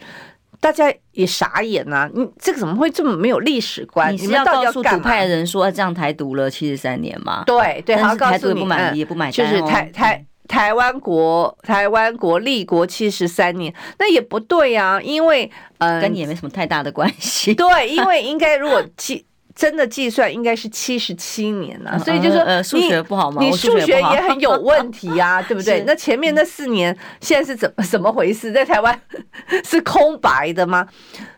[0.60, 2.10] 大家也傻眼呐，啊！
[2.14, 4.16] 你这个怎么会这么没有历史观？
[4.16, 7.42] 你们要告诉独派的人说这样台独了七十三年吗？
[7.44, 10.24] 对对，但是台独不满意，也不买单，哦，就是台台。
[10.48, 17.54] 台湾国，台湾国立国七十三年，那也不对呀、啊，因为嗯，跟你也没什么太大的关系。
[17.54, 19.24] 对，因为应该如果计
[19.54, 23.40] 真的计算，应该是七十七年呐、啊，所以就说呃，数学不好吗？
[23.40, 25.84] 你数学也很有问题啊，对不对？
[25.86, 28.50] 那前面那四年现在是怎么怎么回事？
[28.52, 29.00] 在台湾
[29.64, 30.86] 是空白的吗？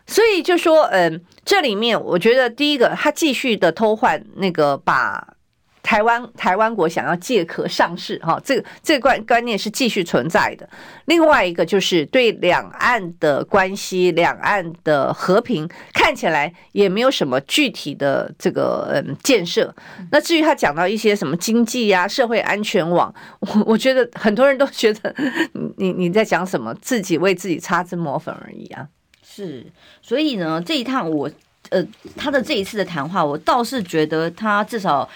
[0.07, 5.34] 所以就说嗯，这里面我觉得第一个，他继续的偷换那个把。
[5.85, 10.67] 台湾台湾国想要借壳上市，哈，这个这个观观念是继续存在的。
[11.05, 19.71] 另外一个就是对两岸的关系、两岸的和平，看起来也没有什么具体的这个嗯建设。
[20.11, 25.13] 那至于他讲到一些什么经济呀、社会安全网，我我觉得很多人都觉得
[25.77, 28.87] 你你在讲什么，自己为自己擦脂抹粉而已啊。
[29.23, 29.63] 是，
[30.01, 31.29] 所以呢，这一趟我
[31.69, 31.85] 呃
[32.17, 35.07] 他的这一次的谈话，我倒是觉得他至少。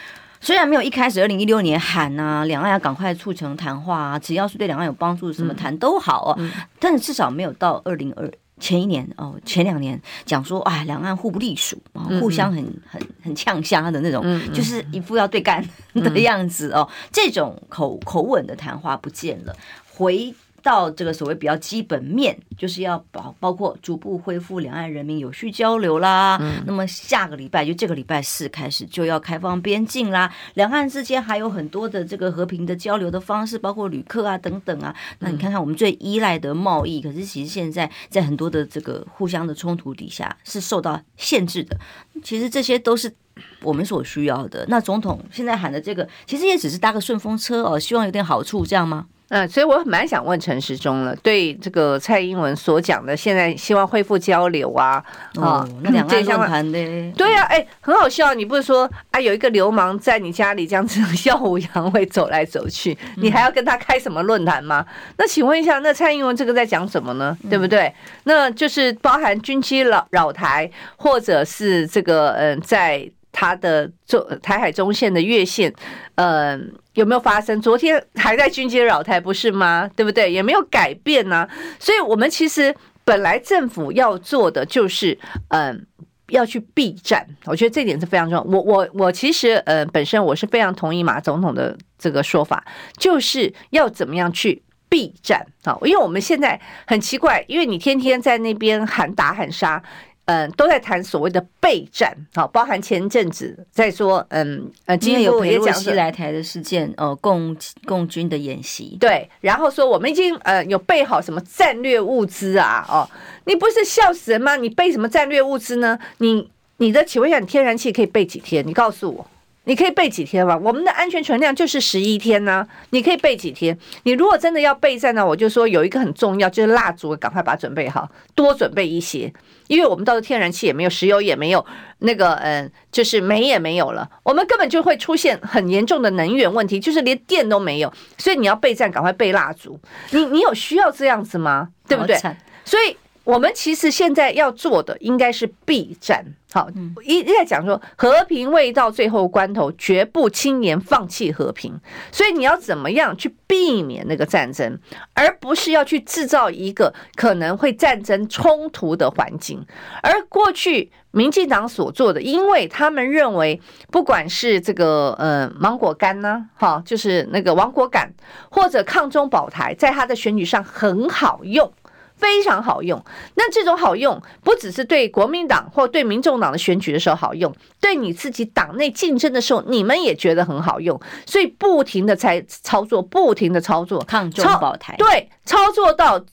[0.41, 6.35] 虽然没有一开始二零一六年喊啊，两岸要赶快促成谈话啊，只要是对两岸有帮助，什么谈都好哦。
[6.37, 16.87] 嗯嗯、但是至少没有到二零二前一年哦，前两年讲说哎，两岸互不隶属啊，互相很很很呛虾的那种，嗯嗯、就是一副要对干的样子哦。
[16.89, 19.55] 嗯、这种口口吻的谈话不见了，
[19.93, 20.33] 回。
[20.61, 26.37] 到这个所谓比较基本面，就是要包包括逐步恢复两岸人民有序交流啦。
[26.41, 30.33] 嗯、那么下个礼拜就这个礼拜四开始就要开放边境啦。
[30.53, 34.95] 两岸之间还有很多的这个和平的交流的方式，包括旅客啊等等啊。
[35.19, 41.77] 那你看看我们最依赖的贸易，可是其实现在在很多的这个互相的冲突底下是受到限制的。
[42.23, 43.13] 其实这些都是
[43.61, 44.65] 我们所需要的。
[44.67, 49.07] 那总统现在喊的这个，其实也只是搭个顺风车哦，希望有点好处，这样吗？
[49.29, 55.03] 嗯，所以我蛮想问陈时中了，对这个蔡英文所讲的，现在希望恢复交流啊，
[55.35, 64.85] 哦，那两岸论坛的，对呀、啊，哎，很好笑，你不是说啊，有一个流氓在你家里这样子 耀武扬威走来走去，你还要跟他开什么论坛吗？
[65.17, 67.37] 那请问一下，那蔡英文这个在讲什么呢？
[67.49, 67.93] 对不对？
[68.23, 73.09] 那就是包含军机扰扰台，或者是这个嗯，在。
[73.31, 75.71] 他的中台海中线的越线，
[76.15, 76.59] 嗯、呃，
[76.99, 77.61] 有没有发生？
[77.61, 79.89] 昨天还在军机扰台，不是吗？
[79.95, 80.29] 对不对？
[80.29, 81.47] 也没有改变呢、
[81.79, 85.85] 所以，我们其实本来政府要做的就是，嗯、
[86.27, 87.25] 要去避战。
[87.45, 88.43] 我觉得这点是非常重要。
[88.43, 92.61] 我我我其实，呃，本身我是非常同意马总统的这个说法，
[92.97, 95.77] 就是要怎么样去避战啊？
[95.83, 99.81] 因为我们现在很奇怪，因为你天天在那边喊打喊杀。
[100.29, 113.09] 嗯，都在谈所谓的备战，好，包含前阵子在说，嗯，呃，今天有裴洛西来台的事件，呃，共共军的演习，对，然后说我们已经呃有备好什么战略物资啊，哦，
[113.45, 114.55] 你不是笑死人吗？
[114.55, 115.97] 你备什么战略物资呢？
[116.19, 118.63] 你你的请问一下，你天然气可以备几天？
[118.67, 119.25] 你告诉我。
[119.69, 120.57] 你可以备几天吧？
[120.57, 122.67] 我们的安全存量就是十一天呢、啊。
[122.89, 123.77] 你可以备几天？
[124.01, 129.31] 你如果真的要备战呢，我就说有一个很重要，就是蜡烛，赶快把它准备好，多准备一些，
[129.67, 131.63] 因为我们到时候天然气也没有，石油也没有，
[131.99, 137.93] 那个嗯，就是煤也没有了，我们根本就会出现很严重的能源问题，就是连电都没有。
[138.17, 139.79] 所以你要备战，赶快备蜡烛。
[140.09, 141.69] 你你有需要这样子吗？
[141.87, 142.17] 对不对？
[142.65, 142.97] 所以。
[143.25, 146.67] 我们其实现在要做的应该是避战，好，
[147.03, 151.79] 一直在讲说和平未到最后关头，绝不轻言放弃和平。
[152.11, 154.79] 所以你要怎么样去避免那个战争，
[155.13, 159.63] 而不是要去制造一个可能会战争冲突的环境。
[160.01, 168.11] 而过去民进党所做的，因为他们认为，不管是这个呃芒果干呢，哈，就是那个亡国感，
[168.49, 171.71] 或者抗中保台，在他的选举上很好用。
[172.19, 173.03] 非常好用，
[173.35, 186.23] 那这种好用不只是对国民党或对民众党的选举的时候好用，对你自己党内竞争的时候，你们也觉得很好用，所以不停的在操作，不停的操作，抗中保台，对，操作到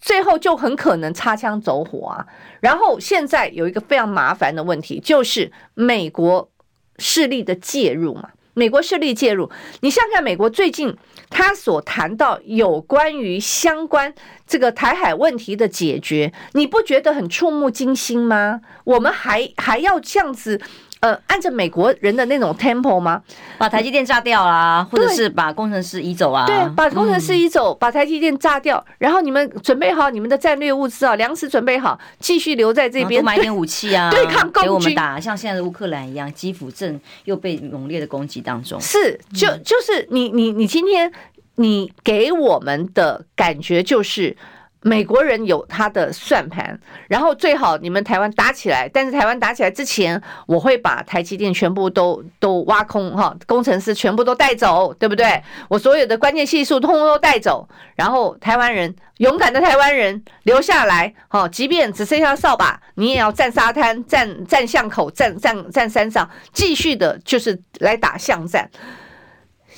[0.00, 2.26] 最后就很可能擦枪走火啊。
[2.60, 6.50] 然后现在有一个非常麻烦的问题，就是美国
[6.98, 8.30] 势力的介入嘛。
[8.58, 9.50] 美国势力介入。
[9.82, 10.96] 你想想看，美国最近
[11.28, 14.14] 他所谈到有关于相关
[14.46, 18.62] 这个台海问题的解决，你不觉得很触目惊心吗？
[18.84, 20.58] 我们还还要这样子？
[21.00, 23.22] 呃，按照美国人的那种 tempo 吗？
[23.58, 26.46] 把台积电炸掉啦，或者是把工程师移走啊？
[26.46, 38.80] 对，把工程师移走，嗯、把台积电炸掉，然后你们准备好你们的战略物资啊，粮食准备好，继续留在这边，买点武器啊， 对抗共军，给我们打，像现在的乌克兰一样，基辅正又被猛烈的攻击当中。
[38.80, 41.12] 是，就就是你你你今天
[41.56, 44.36] 你给我们的感觉就是。
[44.86, 55.42] 美国人有他的算盘，然后最好你们台湾打起来，但是台湾打起来之前，我会把台积电全部都都挖空哈，工程师全部都带走，对不对？
[55.68, 68.70] 我所有的关键系数通通都带走，然后台湾人勇敢的台湾人留下来，哈，即便只剩下扫把，你也要站沙滩、站站巷口、站站站山上，继续的就是来打巷战。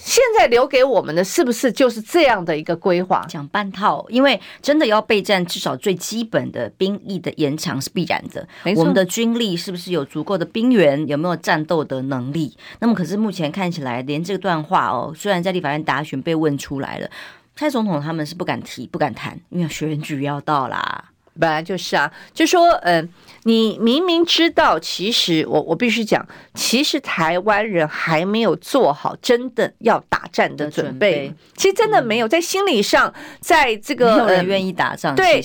[0.00, 3.24] 现在留给我们的是不是就是这样的一个规划？
[3.28, 8.46] 讲半套，因为真的要备战，至少最基本的兵役的延长是必然的。
[8.76, 11.06] 我们的军力是不是有足够的兵员？
[11.06, 12.56] 有没有战斗的能力？
[12.78, 17.11] 那么可是目前看起来，连这段话哦，虽然在立法院答询被问出来了，
[17.54, 21.11] 蔡总统他们是不敢提、不敢谈，因为选举要到啦。
[21.38, 23.09] 本来就是啊，就说，嗯、呃，
[23.44, 35.40] 你明明知道，其实我我必须讲，其实台湾人还没有做好真的要打战的准备，准备其实真的没有，在心理上，在这个没有人愿意打仗，对，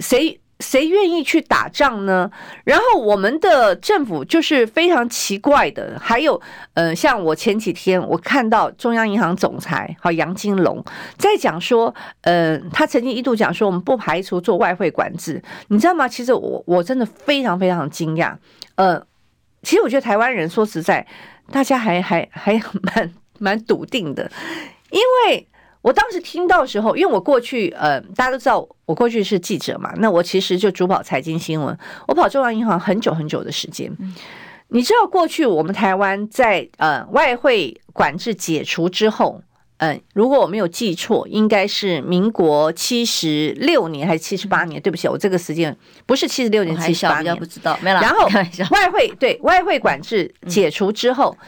[0.00, 0.40] 谁？
[0.60, 2.30] 谁愿意去打仗呢？
[2.64, 5.96] 然后我们的政府就是非常奇怪的。
[6.00, 6.40] 还有，
[6.74, 10.84] 呃，像我前几天我看到中央银行总裁好杨金龙
[11.16, 16.06] 在讲说，呃，他曾经一度讲说，我们不排除做外汇管制，你知道吗？
[16.06, 18.34] 其实我我真的非常非常惊讶。
[18.74, 19.00] 呃，
[19.62, 21.06] 其实我觉得台湾人说实在，
[21.50, 22.60] 大家还还还
[22.94, 24.30] 蛮蛮笃定的，
[24.90, 25.47] 因为。
[25.80, 33.90] 我当时听到的时候，因为我过去呃，大家都知道我过去是记者嘛，那我其实就主跑财经新闻，我跑中央银行很久很久的时间。
[34.68, 39.40] 你知道过去我们台湾在呃外汇管制解除之后，
[39.78, 44.82] 嗯、呃，如果我没有记错，应该是民国七十六年还是七十八年？
[44.82, 47.78] 对不起，我这个时间不是七十六年，七十八年不知道。
[47.80, 48.00] 没了。
[48.00, 48.28] 然后
[48.72, 51.34] 外汇对外汇管制解除之后。
[51.40, 51.46] 嗯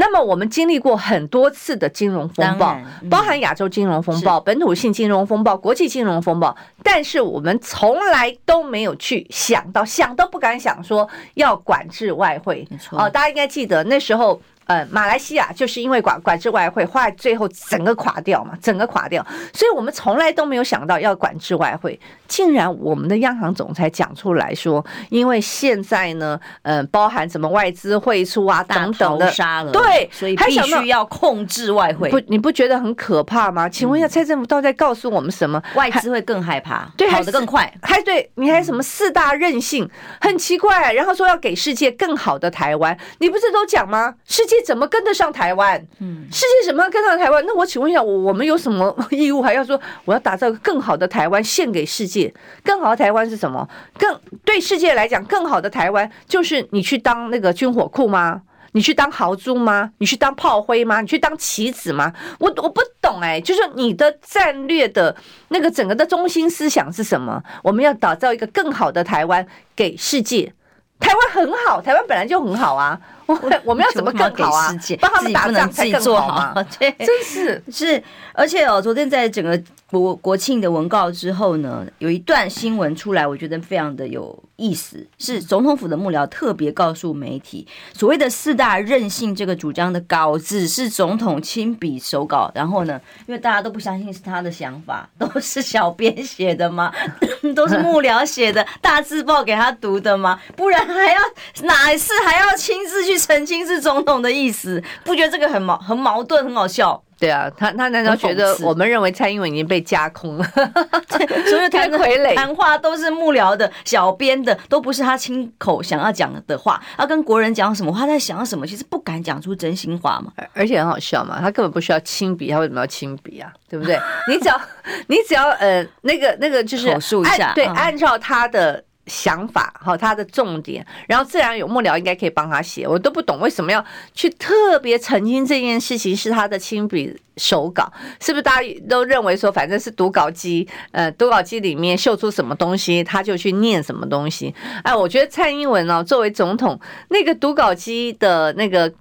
[0.00, 2.78] 那么我们经历过很多次的金融风暴，
[3.10, 12.66] 包含亚洲金融风暴、本土性金融风暴、国际金融风暴，但是我们从来都没有去想到，想都不敢想说要管制外汇。
[12.92, 14.40] 哦，大家应该记得那时候。
[14.68, 19.26] 呃，马来西亚就是因为管管制外汇，后来最后整个垮掉嘛，整个垮掉。
[19.50, 32.10] 所以我们从来都没有想到要管制外汇，竟然我们的央行总裁讲出来说，因为现在呢，呃，包含什么外资汇出啊等等的，杀了，对，所以必须要控制外汇。
[32.10, 33.66] 不，你不觉得很可怕吗？
[33.66, 35.62] 请问一下，蔡政府到底在告诉我们什么？
[35.76, 39.88] 外资会更害怕，对，跑得更快，还对你还什么四大韧性，
[40.20, 40.92] 很奇怪。
[40.92, 44.14] 然后说要给世界更好的台湾，你不是都讲吗？
[44.26, 44.57] 世界。
[44.62, 45.80] 怎么跟得上台湾？
[46.00, 47.44] 嗯，世界怎么跟上台湾？
[47.46, 52.32] 那我请问一下，我我们有什么义务还要说我要打造更好的台湾献给世界？
[52.64, 53.68] 更好的台湾是什么？
[53.98, 58.42] 更对世界来讲，更好的台湾就是你去当那个军火库吗？
[58.72, 59.90] 你去当豪猪吗？
[59.98, 61.00] 你去当炮灰吗？
[61.00, 62.12] 你去当棋子吗？
[62.38, 65.16] 我我不懂哎，就是你的战略的
[65.48, 67.42] 那个整个的中心思想是什么？
[67.62, 69.44] 我们要打造一个更好的台湾
[69.74, 70.52] 给世界。
[70.98, 72.98] 台湾很好，台湾本来就很好啊。
[73.26, 74.74] 我我们要怎么更好啊？
[75.00, 76.66] 帮他们打仗才更好吗？
[76.78, 96.92] 对，真是是，而且哦，昨天在整个国国庆的文告之后呢，有一段新闻出来，我觉得非常的有意思，是总统府的幕僚特别告诉媒体，所谓的四大任性这个主张的稿子是总统亲笔手稿，然后呢，因为大家都不相信是他的想法，都是小编写的吗？
[97.56, 100.38] 都是幕僚写的，大字报给他读的吗？
[100.54, 101.18] 不然还要
[101.62, 103.18] 哪一次还要亲自去？
[103.18, 107.02] 澄清是总统的意思，不觉得这个很矛很矛盾，很好笑？
[107.18, 110.44] 对啊，他他难道觉得我们认为蔡英文已经被架空了？
[111.48, 116.80] 所以谈 傀儡谈话都是幕僚的、小编的，都不是他亲口想要讲的话。
[116.98, 120.32] 要跟国人讲什么话，他在想什么，其实不敢讲出真心话嘛。
[120.52, 123.52] 而且很好笑嘛，他根本不需要亲笔，他为什么要亲笔啊？
[123.68, 123.98] 对不对？
[124.28, 124.60] 你只要
[125.08, 128.84] 你只要呃，那个那个就是口述一下，对，按照他的。
[129.08, 132.86] 想法好，他的重点，然后自然有幕僚应该可以帮他写。
[132.86, 133.84] 我都不懂为什么要
[134.14, 137.90] 去特别澄清这件事情是他的亲笔手稿，
[138.20, 144.54] 是不是大家都认为说反正是读稿机，呃，读稿机里面秀出什么东西他就去念什么东西？
[144.82, 146.78] 哎，我觉得蔡英文哦，作为总统，
[147.08, 148.92] 那个读稿机的那个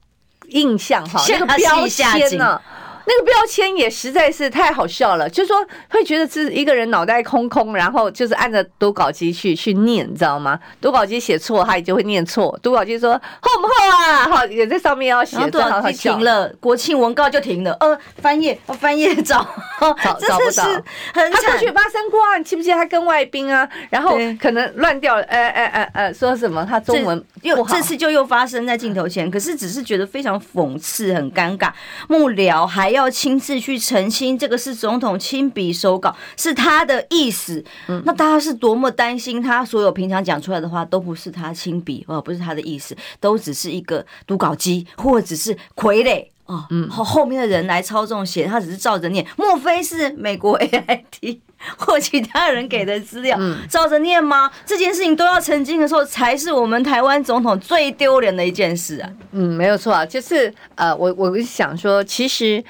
[0.49, 2.61] 印象哈，下那个标签呢？
[3.09, 10.59] 那个标签也实在是太好笑了，就是说会觉得是一个人脑袋空空，然后就是按着读稿机去去念，你知道吗？
[10.81, 12.59] 读稿机写错，他也就会念错。
[12.61, 14.25] 读稿机说厚不厚啊？
[14.29, 15.37] 好，也在上面要写。
[15.49, 17.71] 读稿机停了，国庆文告就停了。
[17.79, 19.47] 呃，翻页，翻页找
[19.79, 20.65] 找找不到。
[21.15, 23.65] 很他过去发生过啊，你记不记得他跟外宾啊？
[23.89, 26.65] 然后可能乱掉了，哎哎哎哎，说什么？
[26.69, 31.71] 他中文又这次就又发生在镜头前，可是只是觉得非常讽刺，很尴尬。
[32.09, 32.96] 幕僚还要。
[32.97, 37.63] 要亲自去澄清，这个是总统亲笔手稿，是他的意思。
[37.87, 46.65] 嗯，那大家是多么担心，他所有平常讲出来的话都不是他亲笔哦，不是他的意思，都只是一个读稿机，或者是傀儡哦。
[46.71, 49.25] 嗯，后后面的人来操纵写，他只是照着念。
[49.37, 51.39] 莫非是美国 AIT
[51.77, 53.37] 或其他人给的资料，
[53.69, 54.51] 照着念吗？
[54.65, 59.09] 这件事情都要澄清的时候，才是我们台湾总统最丢脸的一件事啊。
[59.31, 62.63] 嗯，没有错啊，就是呃，我我想说，其实。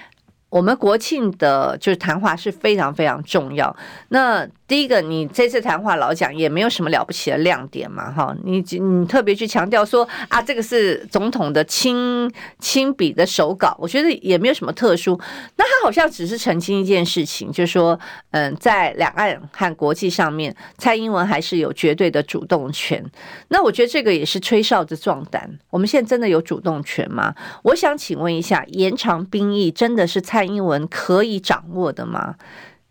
[0.50, 3.76] 我们国庆的就是谈话是非常非常重要。
[4.10, 15.18] 那第一个，你这次谈话老讲也没有什么了不起的亮点嘛，哈，你你特别去强调说啊，这个是总统的亲亲笔的手稿，我觉得也没有什么特殊。
[15.56, 17.98] 那他好像只是澄清一件事情，就是说，
[18.32, 23.02] 嗯，在两岸和国际上面，蔡英文还是有绝对的主动权。
[23.48, 25.50] 那我觉得这个也是吹哨子壮胆。
[25.70, 27.34] 我们现在真的有主动权吗？
[27.64, 32.36] 我想请问一下，延长兵役真的是蔡英文可以掌握的吗？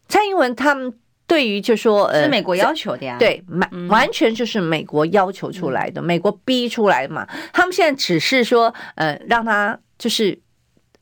[0.08, 0.94] 蔡英文他们。
[1.26, 7.26] 对于就说呃，是美国要求的呀，对，完完全就是美国要求出来的，美国逼出来的嘛。
[7.52, 10.38] 他们现在只是说，呃，让他就是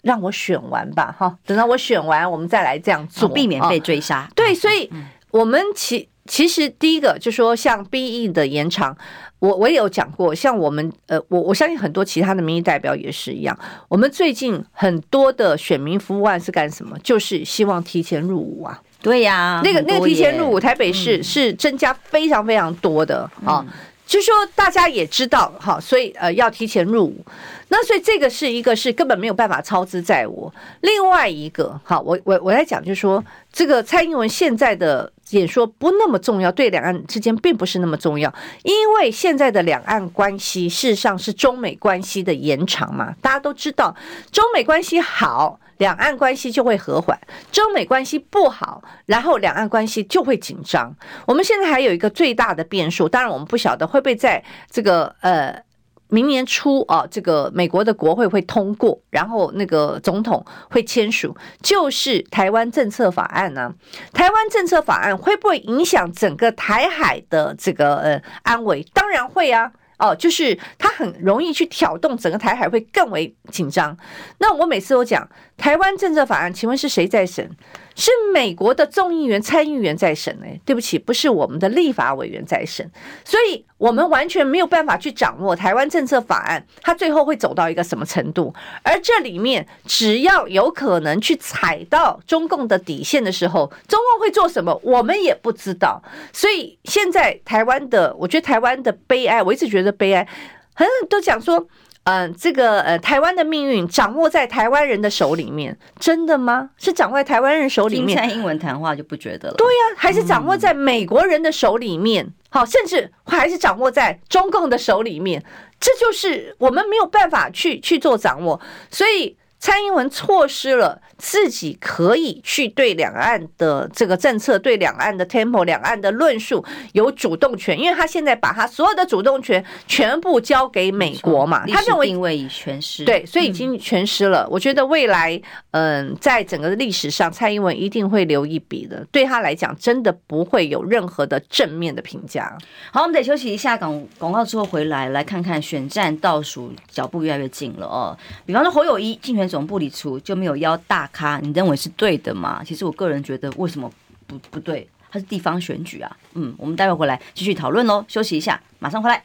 [0.00, 4.28] 让我选完吧，哈，等到我选完，我们再来这样做，避免被追杀。
[4.34, 4.90] 对，所以
[5.30, 8.96] 我们其其实第一个就说，像 BE 的延长，
[9.40, 13.58] 我我也有讲过，像我们呃，我我相信很多其他的民意代表也是一样。
[13.88, 16.98] 我们最近很多的选民服务案是干什么？
[17.02, 18.80] 就是希望提前入伍啊。
[19.04, 23.62] 对呀，那个那个提前入伍，台北市是增加非常非常多的啊，
[24.06, 27.24] 就说大家也知道哈，所以呃要提前入伍，
[27.68, 30.50] 那所以这个是一个是根本没有办法操之在我。
[30.80, 38.32] 另外一个哈，我我我来讲，就是说这个蔡英文现在的演说不那么重要，对两岸之间并不是那么重要，
[38.62, 43.94] 因为现在的两岸关系事实上是中美关系的延长嘛，大家都知道
[44.32, 45.60] 中美关系好。
[45.84, 47.20] 两岸关系就会和缓，
[47.52, 50.90] 中美关系不好，然后两岸关系就会紧张。
[51.26, 55.62] 我们现在还有一个最大的变数，当然我们不晓得会不会在这个呃
[56.08, 63.70] 明年初啊，这个美国的国会会通过，然后那个总统会签署，就是台湾政策法案呢、
[64.14, 68.82] 台湾政策法案会不会影响整个台海的这个呃安危？
[68.94, 69.70] 当然会啊。
[69.96, 73.96] 哦，就是它很容易去挑动整个台海会更为紧张。
[74.38, 75.26] 那我每次都讲
[75.56, 77.48] 台湾政策法案，请问是谁在审？
[77.96, 82.90] 是美国的众议员、参议员在审哎，对不起，不是我们的立法委员在审，
[83.24, 88.52] 所以我们完全没有办法去掌握台湾政策法案它最后会走到一个什么程度。
[88.82, 96.02] 而这里面只要有可能去踩到中共的底线的时候，中共会做什么，我们也不知道。
[96.32, 100.26] 所以现在台湾的，我觉得台湾的悲哀，我一直觉得悲哀，
[100.74, 101.68] 很多人都讲说。
[102.04, 106.70] 嗯，这个呃，台湾的命运掌握在台湾人的手里面，真的吗？
[106.76, 108.18] 是掌握在台湾人手里面？
[108.18, 109.54] 听蔡英文谈话就不觉得了。
[109.56, 112.26] 对呀、啊，还是掌握在美国人的手里面？
[112.50, 115.42] 好、嗯，甚至还是掌握在中共的手里面？
[115.80, 119.36] 这就是我们没有办法去去做掌握，所以。
[119.60, 126.62] 蔡英文错失了自己可以去对两岸的这个政策、对两岸的 tempo、两岸的论述
[126.92, 134.46] 有主动权，因为他现在把他所有的主动权全部交给美国嘛，他认为定位已全失，对，所以已经全失了。
[134.50, 135.40] 我觉得未来，
[135.70, 142.52] 嗯，在整个历史上，蔡英文一定会留一笔的，对他来讲，真的不会有任何的正面的评价。
[142.92, 148.18] 好，我们得休息一下，广广告之后回来，来看看选战倒数脚步越来越近了哦。
[148.44, 149.44] 比方说侯友谊竞选。
[149.54, 152.62] 总部里出就没有邀大咖，你认为是对的吗？
[152.64, 153.90] 其实我个人觉得，为什么
[154.26, 154.88] 不不对？
[155.10, 156.16] 它是地方选举啊。
[156.34, 158.04] 嗯，我们待会回来继续讨论喽。
[158.08, 159.22] 休息一下，马上回来。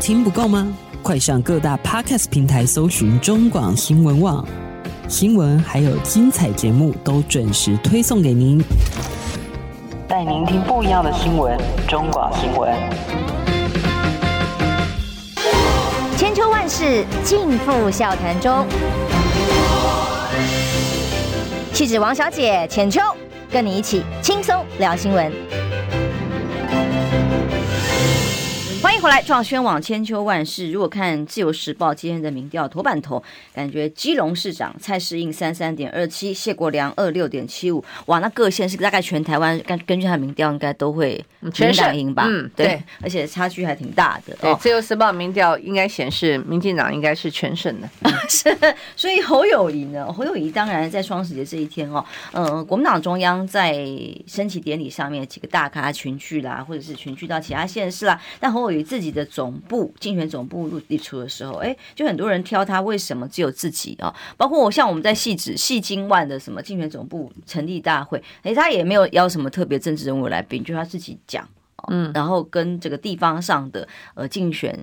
[0.00, 0.72] 听不够吗？
[1.02, 4.46] 快上各大 Podcast 平台搜寻中广新闻网
[5.08, 8.62] 新闻，还有精彩节目都准时推送给您，
[10.06, 11.58] 带您听不一样的新闻。
[11.88, 12.72] 中广新闻。
[16.16, 18.66] 千秋万世尽付笑谈中。
[21.78, 23.00] 气质王小姐浅秋，
[23.52, 25.67] 跟你一起轻松聊新闻。
[28.98, 30.72] 迎回来，创宣网千秋万世。
[30.72, 33.22] 如果看自由时报今天的民调头版头，
[33.54, 37.82] 感觉基隆市长蔡适应三三点二七，谢国良二六点七五。
[38.06, 41.24] 哇，那各县是大概全台湾根根据他的民调，应该都会
[41.54, 42.24] 全党赢吧？
[42.26, 44.36] 嗯，对，对，而且差距还挺大的。
[44.40, 47.88] 对，自由时报民调应该显示民进党应该是全胜的。
[48.28, 48.52] 是，
[48.96, 50.12] 所以侯友谊呢？
[50.12, 53.74] 侯友谊当然在双十节这一天哦，呃，国民党中央在
[54.26, 58.87] 升旗典礼上面几个大咖群聚啦，或者是群聚到其他县市啦，但侯友宜。
[58.88, 64.14] 自己的总部竞选总部入立出的时候，哎，就很多人挑他，为什么只有自己啊？
[64.38, 71.46] 包括我像我们在戏子戏精万的什么竞选总部成立大会，哎，他也没有邀什么特别政治人物来宾，就他自己讲，
[71.88, 74.74] 嗯，然后跟这个地方上的呃竞选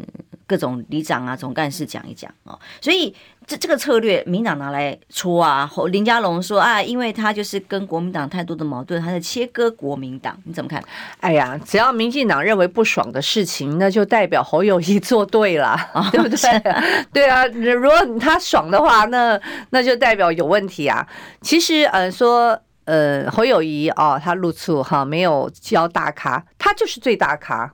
[0.45, 3.11] 各种里长啊、总干事讲一讲哦，所以。
[3.47, 5.69] 这这个策略，民党拿来戳啊！
[5.91, 10.83] 林佳龙说啊，因为他就是跟国民党太多的矛盾，他在切割国民党，你怎么看？
[11.19, 16.73] 哎呀，只要民进党认为不爽的事情，那就代表侯友谊做对了，哦、 对不对？
[17.13, 19.39] 对啊，如果他爽的话，那
[19.69, 21.07] 那就代表有问题啊。
[21.41, 27.71] 其实，呃，说呃侯友谊哦，他露出哈没有教大咖，他就是最大咖。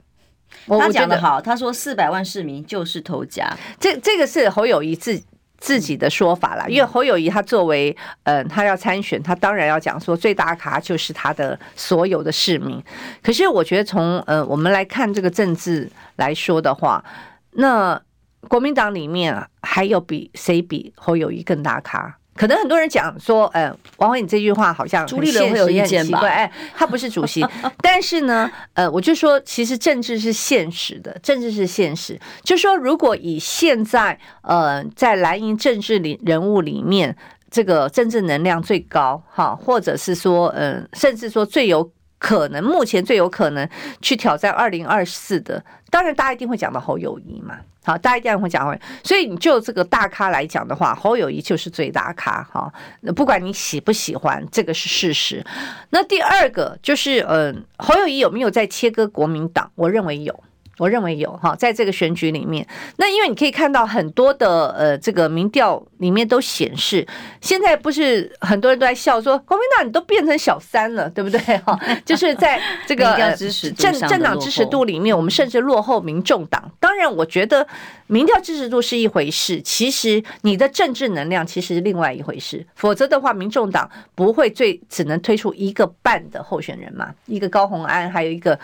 [0.67, 3.49] 他讲的好，他说四百万市民就是头家，
[3.79, 5.25] 这这个是侯友谊自己。
[5.61, 12.83] 自己的说法啦，因为侯友谊他作为呃，他要参选，他当然要讲说最大咖就是他的所有的市民。
[13.21, 17.05] 可是我觉得从呃我们来看这个政治来说的话，
[17.51, 18.01] 那
[18.47, 22.17] 国民党里面还有比谁比侯友谊更大咖？
[22.41, 26.21] 可能很多人讲说，呃，王惠，你这句话好像朱立伦会有意见吧？
[26.25, 27.45] 哎，他不是主席，
[27.83, 32.19] 但是呢，呃，我就说，其实政治是现实的，政治是现实。
[32.43, 37.15] 就说如果以现在，呃，在蓝营政治里人物里面，
[37.51, 43.69] 这个政治能量最高，哈，或者是说，嗯、呃，甚至说最有可能，目前最有可能
[44.01, 47.59] 去挑战二零二四的，当然大家一定会讲到侯友谊嘛。
[47.83, 52.71] 好，大家一定会讲，所以你就这个大咖来讲的话，侯友谊就是最大咖哈。
[53.01, 55.43] 那不管你喜不喜欢，这个是事实。
[55.89, 59.71] 那第二个就是，嗯，侯友谊有没有在切割国民党？
[59.75, 60.43] 我认为有。
[60.81, 62.65] 我认为有哈，在这个选举里面，
[62.97, 67.07] 那因为你可以看到很多的呃，这个民调里面都显示，
[67.39, 71.79] 现在不是很多人都在笑说，国民党你都变成小三了，对不对哈？
[72.03, 73.15] 就是在这个
[73.77, 76.71] 政政党支持度里面，我们甚至落后民众党。
[76.79, 77.67] 当然，我觉得
[78.07, 82.65] 民调支持度是一回事，其实你的政治能量其实是另外一回事。
[82.73, 88.57] 否则的话，民众党不会最只能推出一个半的候选人嘛，一个高红安，还有一个。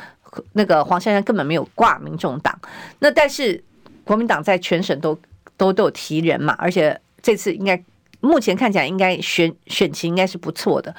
[0.53, 2.59] 那个黄珊珊根本没有挂民众党，
[2.99, 3.63] 那但是
[4.03, 5.17] 国民党在全省都
[5.55, 7.81] 都都有提人嘛，而且这次应该
[8.19, 10.95] 目前看起来应该选选情应该是不错的。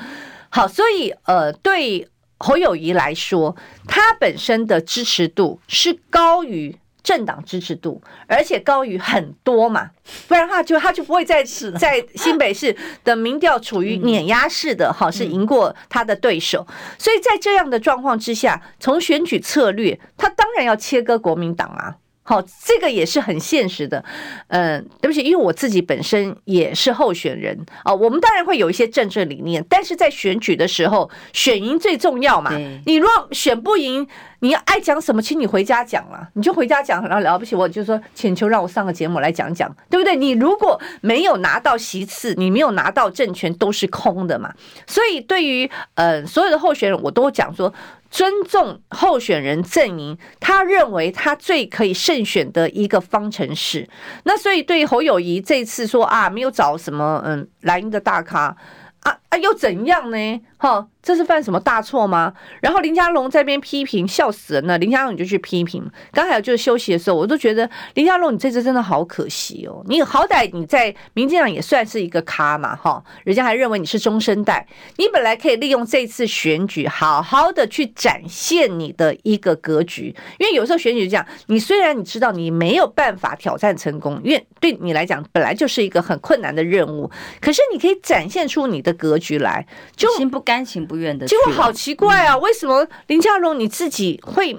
[0.51, 2.09] 好，所以呃，对
[2.39, 3.57] 侯友谊来说，
[3.87, 6.76] 他本身的支持度是高于。
[7.09, 9.88] 政党支持度，而且高于很多嘛，
[10.26, 11.42] 不然的话就他就不会在
[11.78, 16.66] 在新北市的民调处于碾压式的哈，是赢过他的对手，
[16.98, 21.96] 所以在这样的状况之下，从选举策略，他当然要切割国民党啊。
[22.29, 24.05] 好，这个也是很现实的，
[24.49, 32.51] 嗯，对不起，因为我自己本身也是候选人啊，我们当然会有一些政治理念，但是在选举的时候，选赢最重要嘛。
[32.85, 34.07] 你若选不赢，
[34.41, 40.14] 你要爱讲什么，请你回家讲了，你就回家讲，然后了不起，我就说请求让我上个节目来讲讲，对不对？
[40.14, 44.53] 你如果没有拿到席次，你没有拿到政权，都是空的嘛。
[44.87, 47.72] 所以对于呃所有的候选人，我都讲说。
[48.11, 53.88] 尊重候选人阵营，他认为他最可以胜选的一个方程式。
[54.24, 58.56] 那所以对侯友谊这次说啊，没有找什么嗯蓝营的大咖
[59.00, 60.41] 啊啊，又怎样呢？
[60.57, 60.89] 哈。
[61.01, 62.35] 这是犯什么大错吗？
[62.61, 64.76] 然后林佳龙在边批评，笑死人了。
[64.76, 65.83] 林佳龙你就去批评。
[66.12, 69.83] 刚才就是休息的时候，我都觉得林佳龙你这次真的好可惜哦。
[69.87, 74.66] 你好歹你在民进党也算是一个咖嘛，哈，人家还认为你是中生代。
[74.97, 80.14] 你本来可以利用这次选举，好好的去展现你的一个格局。
[80.39, 87.11] 因为有时候选举是这样，你虽然你知道你没有办法挑战成功，因为对你来讲本来就是一个很困难的任务，
[87.41, 89.66] 可是你可以展现出你的格局来，
[89.96, 91.26] 就心不甘情不愿的。
[91.26, 92.36] 结果好奇怪啊！
[92.38, 94.56] 为什么林佳荣你自己会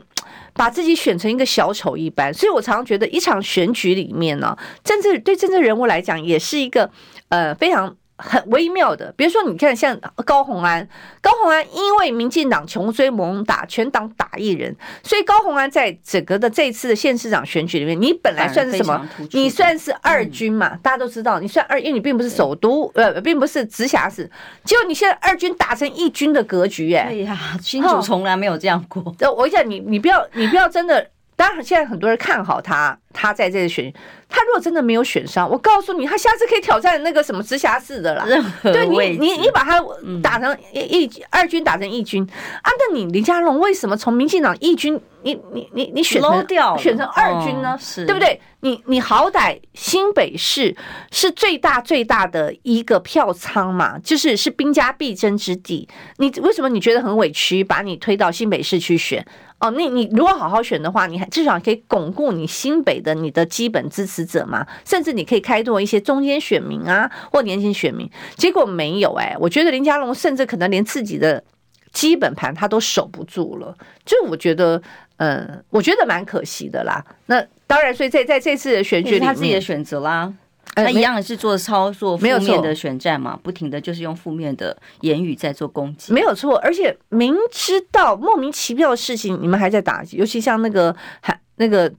[0.54, 2.34] 把自己选成一个小丑一般？
[2.34, 6.90] 所以我常常觉得，一场选举里面呢，政治对政治人物来讲，也是一个
[7.30, 7.96] 呃非常。
[8.22, 10.88] 很微妙的，比如说，你看像高虹安，
[11.22, 19.08] 高虹安因为民进党穷追猛打，全党打一人，所以高虹安在整个的这一次的县市长选举里面，你本来算是什么？
[19.32, 20.78] 你算是二军嘛？
[20.84, 24.30] 大家都知道，你算二，因为你并不是首都，呃，并不是直辖市，
[24.64, 29.16] 结果你现在二军打成一军的格局，哎，对呀，新竹从来没有这样过。
[29.36, 31.08] 我讲，你你不要，你不要真的。
[31.40, 33.90] 当然现在很多人看好他，他在这个选，
[34.28, 38.26] 他如果真的没有选上，我告诉你，他下次可以挑战那个什么直辖市的啦。
[38.62, 39.82] 对你，你你把他
[40.22, 42.28] 打成一一二军打成一军
[42.62, 42.70] 啊？
[42.78, 45.00] 那你林佳龙为什么从民进党一军？
[45.22, 47.74] 你你你你选成掉选成二军呢？
[47.74, 48.42] 哦、是对不对？
[48.60, 50.76] 你你好歹新北市
[51.12, 55.88] 是最大最大的一个票仓嘛，就是是兵家必争之地。
[56.18, 59.26] 你为什么你觉得很委屈，把你推到新北市去选？
[59.60, 68.10] 哦，那你如果好好选的话，你还至少可以巩固你新北的你的基本支持者嘛，甚至你可以开拓一些中间选民啊，或年轻选民。
[68.36, 71.44] 结果没有哎、欸，我觉得林佳龙甚至可能连自己的
[71.92, 74.82] 基本盘他都守不住了，就我觉得。
[75.22, 77.06] 嗯，我觉得蛮可惜的啦。
[77.26, 80.34] 那当然，所以在在这次的选举里面，他自己的选择啦，
[80.76, 86.58] 他一样是做操作负面的选战嘛，不停的就是用负面的言语在做攻击，没有错。
[86.60, 91.92] 而且明知道莫名其妙的事情，你们还在打击，尤其像那个还那个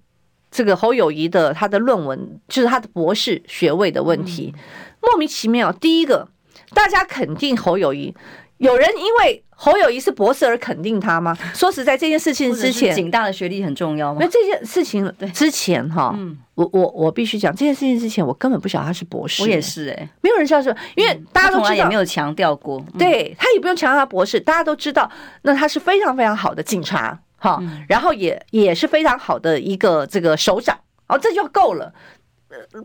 [0.51, 4.55] 这个侯友宜的他的论文，就是他的博士学位的问题，
[5.03, 5.71] 莫名其妙。
[5.73, 6.29] 第一个，
[6.73, 8.15] 大家肯定侯友宜。
[8.61, 11.37] 有人因为侯友谊是博士而肯定他吗？
[11.55, 14.19] 说实在，这件事情之前，警大的学历很重要吗？
[14.21, 16.15] 那这件事情之前哈，
[16.55, 19.43] 我我我必须讲这件事情之前，我根本不晓得他是博士。
[19.43, 25.11] 我也是哎，没有人知道说，因为大家都知道也没有强调过，对他也不用强调他博士，大家都知道，
[25.43, 31.93] 那他是非常非常好的警察哈，然后也也是非常好的一个这个首长，哦，这就够了。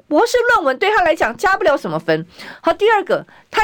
[0.07, 2.26] 博士论文对他来讲加不了什么分。
[2.61, 3.61] 好，第二个他。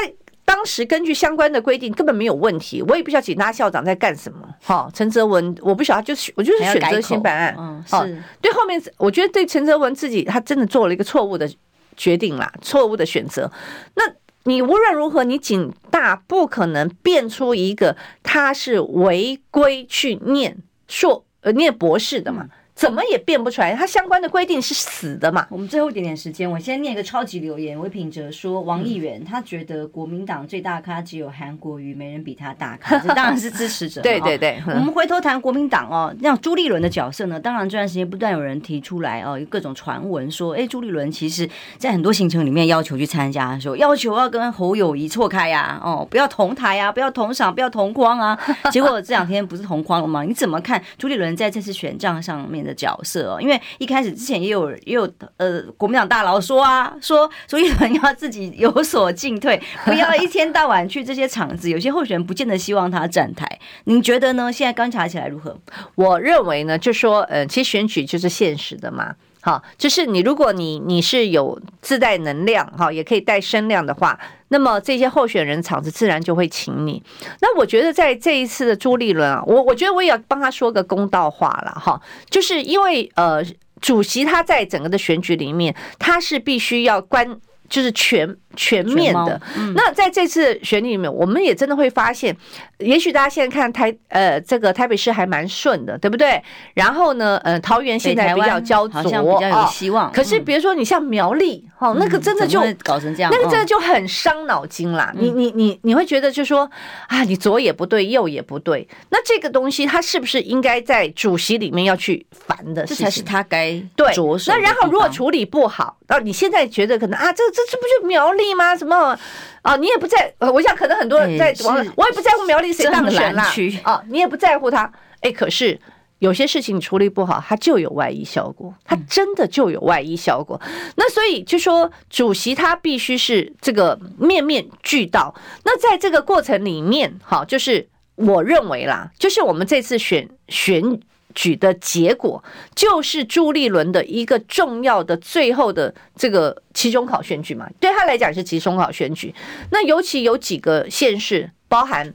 [0.52, 4.46] 当时根据相关的规定根本没有问题，我也不晓得警大校长在干什么。
[4.62, 7.56] 哈，陈泽文我不晓得，就是我就是选择性办案。
[7.58, 11.50] 嗯，是对后面我觉得对陈泽文自己他真的做了一个错误的
[11.96, 13.50] 决定啦，错误的选择。
[13.94, 14.02] 那
[14.44, 22.46] 你无论如何，你警大不可能变出一个他是违规去念硕呃念博士的嘛。
[22.82, 25.46] 怎么也变不出来，它相关的规定是死的嘛？
[25.50, 27.78] 我们最后一点点时间，我先念一个超级留言。
[27.78, 34.02] 魏品哲说，王议员他觉得国民党最大咖只有韩国瑜，没人比他大咖，这当然是支持者。
[34.02, 37.38] 对对对，我们回头谈国民党哦，像朱立伦的角色呢？
[37.38, 48.36] 当然这段时间不断有人提出来哦，有各种传闻说，哎，朱立伦其实在很多行程里面要求去参加的时候，要求要跟侯友谊错开呀，哦，不要同台啊，不要同赏，不要同框啊。
[48.72, 50.24] 结果这两天不是同框了吗？
[50.24, 61.70] 你怎么看朱立伦在这次选战上面的角色哦，因为一开始之前也有也有呃国民党大佬说啊，说朱一伦要自己有所进退， 不要一天到晚去这些场子。
[61.70, 64.52] 有些候选人不见得希望他站台，您觉得呢？
[64.52, 65.58] 现在观察起来如何？
[65.94, 69.14] 我认为呢，就说呃，其实选举就是现实的嘛。
[69.44, 74.16] 好，就是你，如果你你是有自带能量，哈，也可以带声量的话，
[74.48, 77.02] 那么这些候选人场子自然就会请你。
[77.40, 83.44] 那我觉得在这一次的朱立伦啊，我我觉得我也要帮他说个公道话了，哈，就是因为呃，
[83.80, 87.36] 主席他在整个的选举里面，他是必须要关，
[87.72, 88.36] 就是全。
[88.54, 92.36] 全面的，嗯、那在这次选举里面，我们也真的会发现，
[92.76, 96.38] 也许大家现在看台呃这个台北市还蛮顺的，对不对？
[96.74, 100.12] 然后呢，呃，桃园现在比较焦灼，好像比较有希望。
[100.12, 105.10] 可是比如说你像苗栗，哈、嗯，那个真的就搞成这样，那个真的就很伤脑筋啦。
[105.16, 106.70] 嗯、你你你你会觉得就说
[107.06, 108.86] 啊，你左也不对，右也不对。
[109.08, 112.84] 那这个东西，它是不是应该在主席里面要去烦的？
[112.84, 114.52] 这才是他该对着手。
[114.52, 118.54] 那然后如果处理不好，那，你现在觉得可能啊，这这这不就苗栗？
[118.54, 118.76] 吗？
[118.76, 119.18] 什么？
[119.62, 123.50] 啊，你也不在，我想可能很多人在网，我也不在乎苗栗谁当选啦。
[123.82, 124.92] 啊，你也不在乎他。
[125.20, 125.80] 哎，可是
[126.18, 130.60] 有些事情你处理不好，它就有外溢效果，它真的就有外溢效果。
[130.96, 135.34] 那所以就说，主席他必须是这个面面俱到。
[135.64, 141.00] 那在这个过程里面，哈，就是我认为啦，就是我们这次选选。
[141.34, 142.42] 举的结果
[142.74, 149.34] 就是朱立伦的一个重要的最后的这个期中考选举嘛，对他来讲是期中考选举。
[149.70, 152.12] 那尤其有几个县市，包含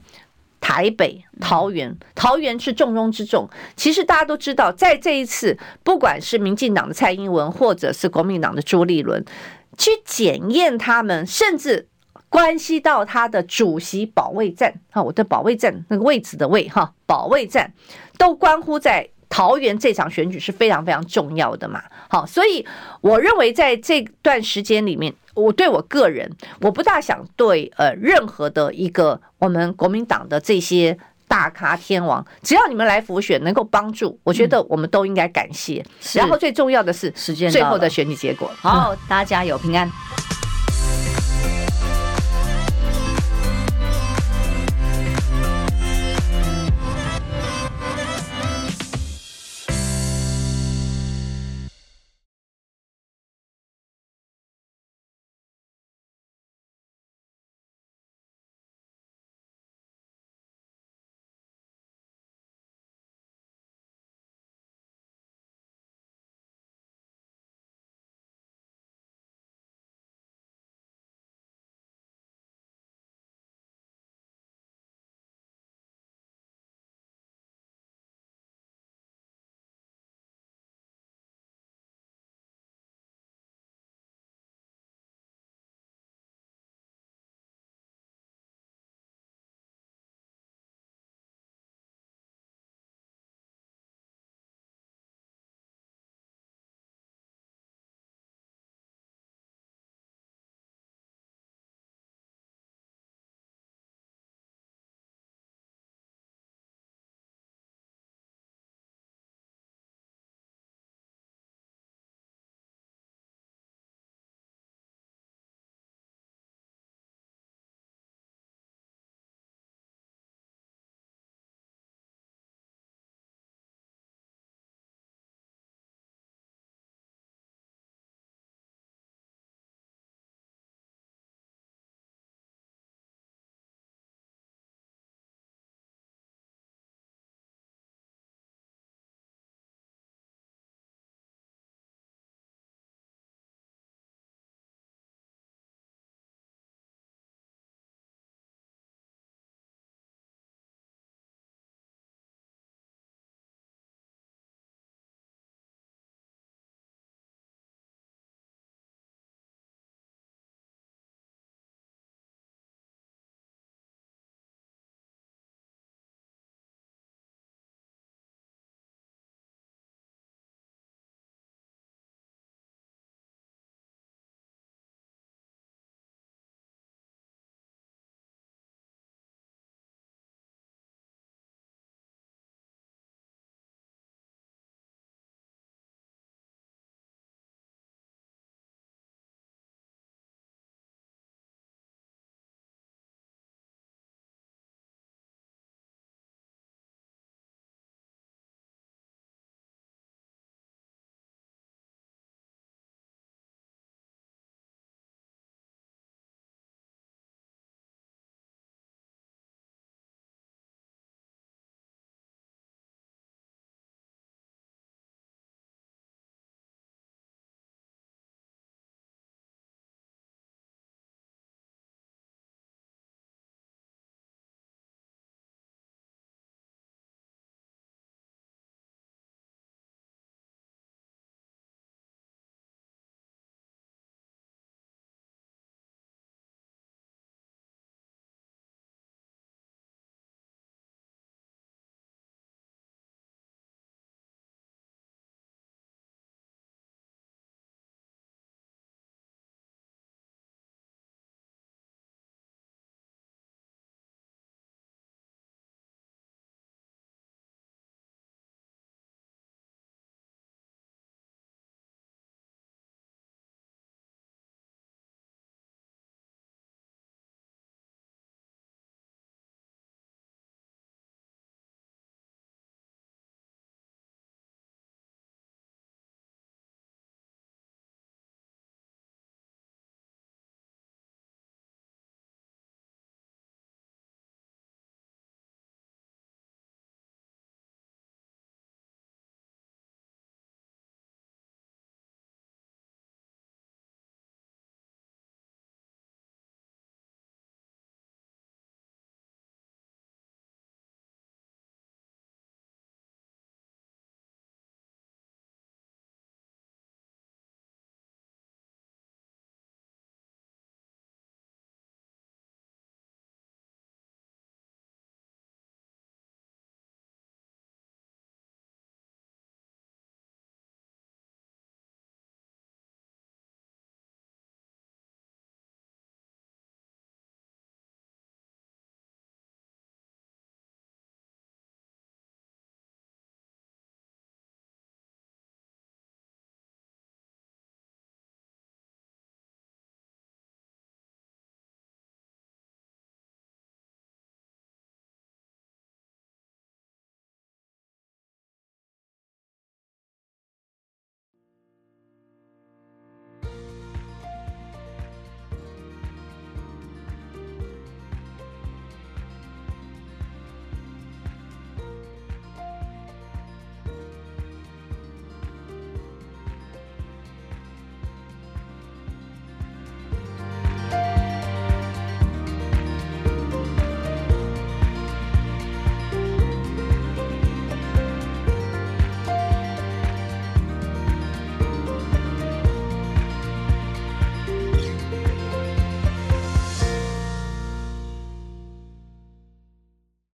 [0.59, 3.49] 台北、桃园，桃园是重中之重。
[3.75, 9.23] 其实大家都知道，在这一次，不管是民进党的蔡英文，或者是国民党的朱立伦，
[9.77, 11.87] 去检验他们，甚至
[12.29, 17.73] 关系到他的主席保卫战啊，我的保卫战那个位置的位哈，保卫战。
[18.17, 22.65] 都关乎在桃园这场选举是非常非常重要的嘛，好，所以
[23.01, 26.27] 我认为在这段时间里面，我对我个人，
[26.61, 30.97] 我不大想对呃任何的一个我们国民党的这些
[31.27, 35.85] 大咖天王，只要你们来辅选能够帮助，我觉得我们都应该感谢。
[36.13, 39.87] 然后最重要的是时间最后的选举结果，好，大家加油，平安。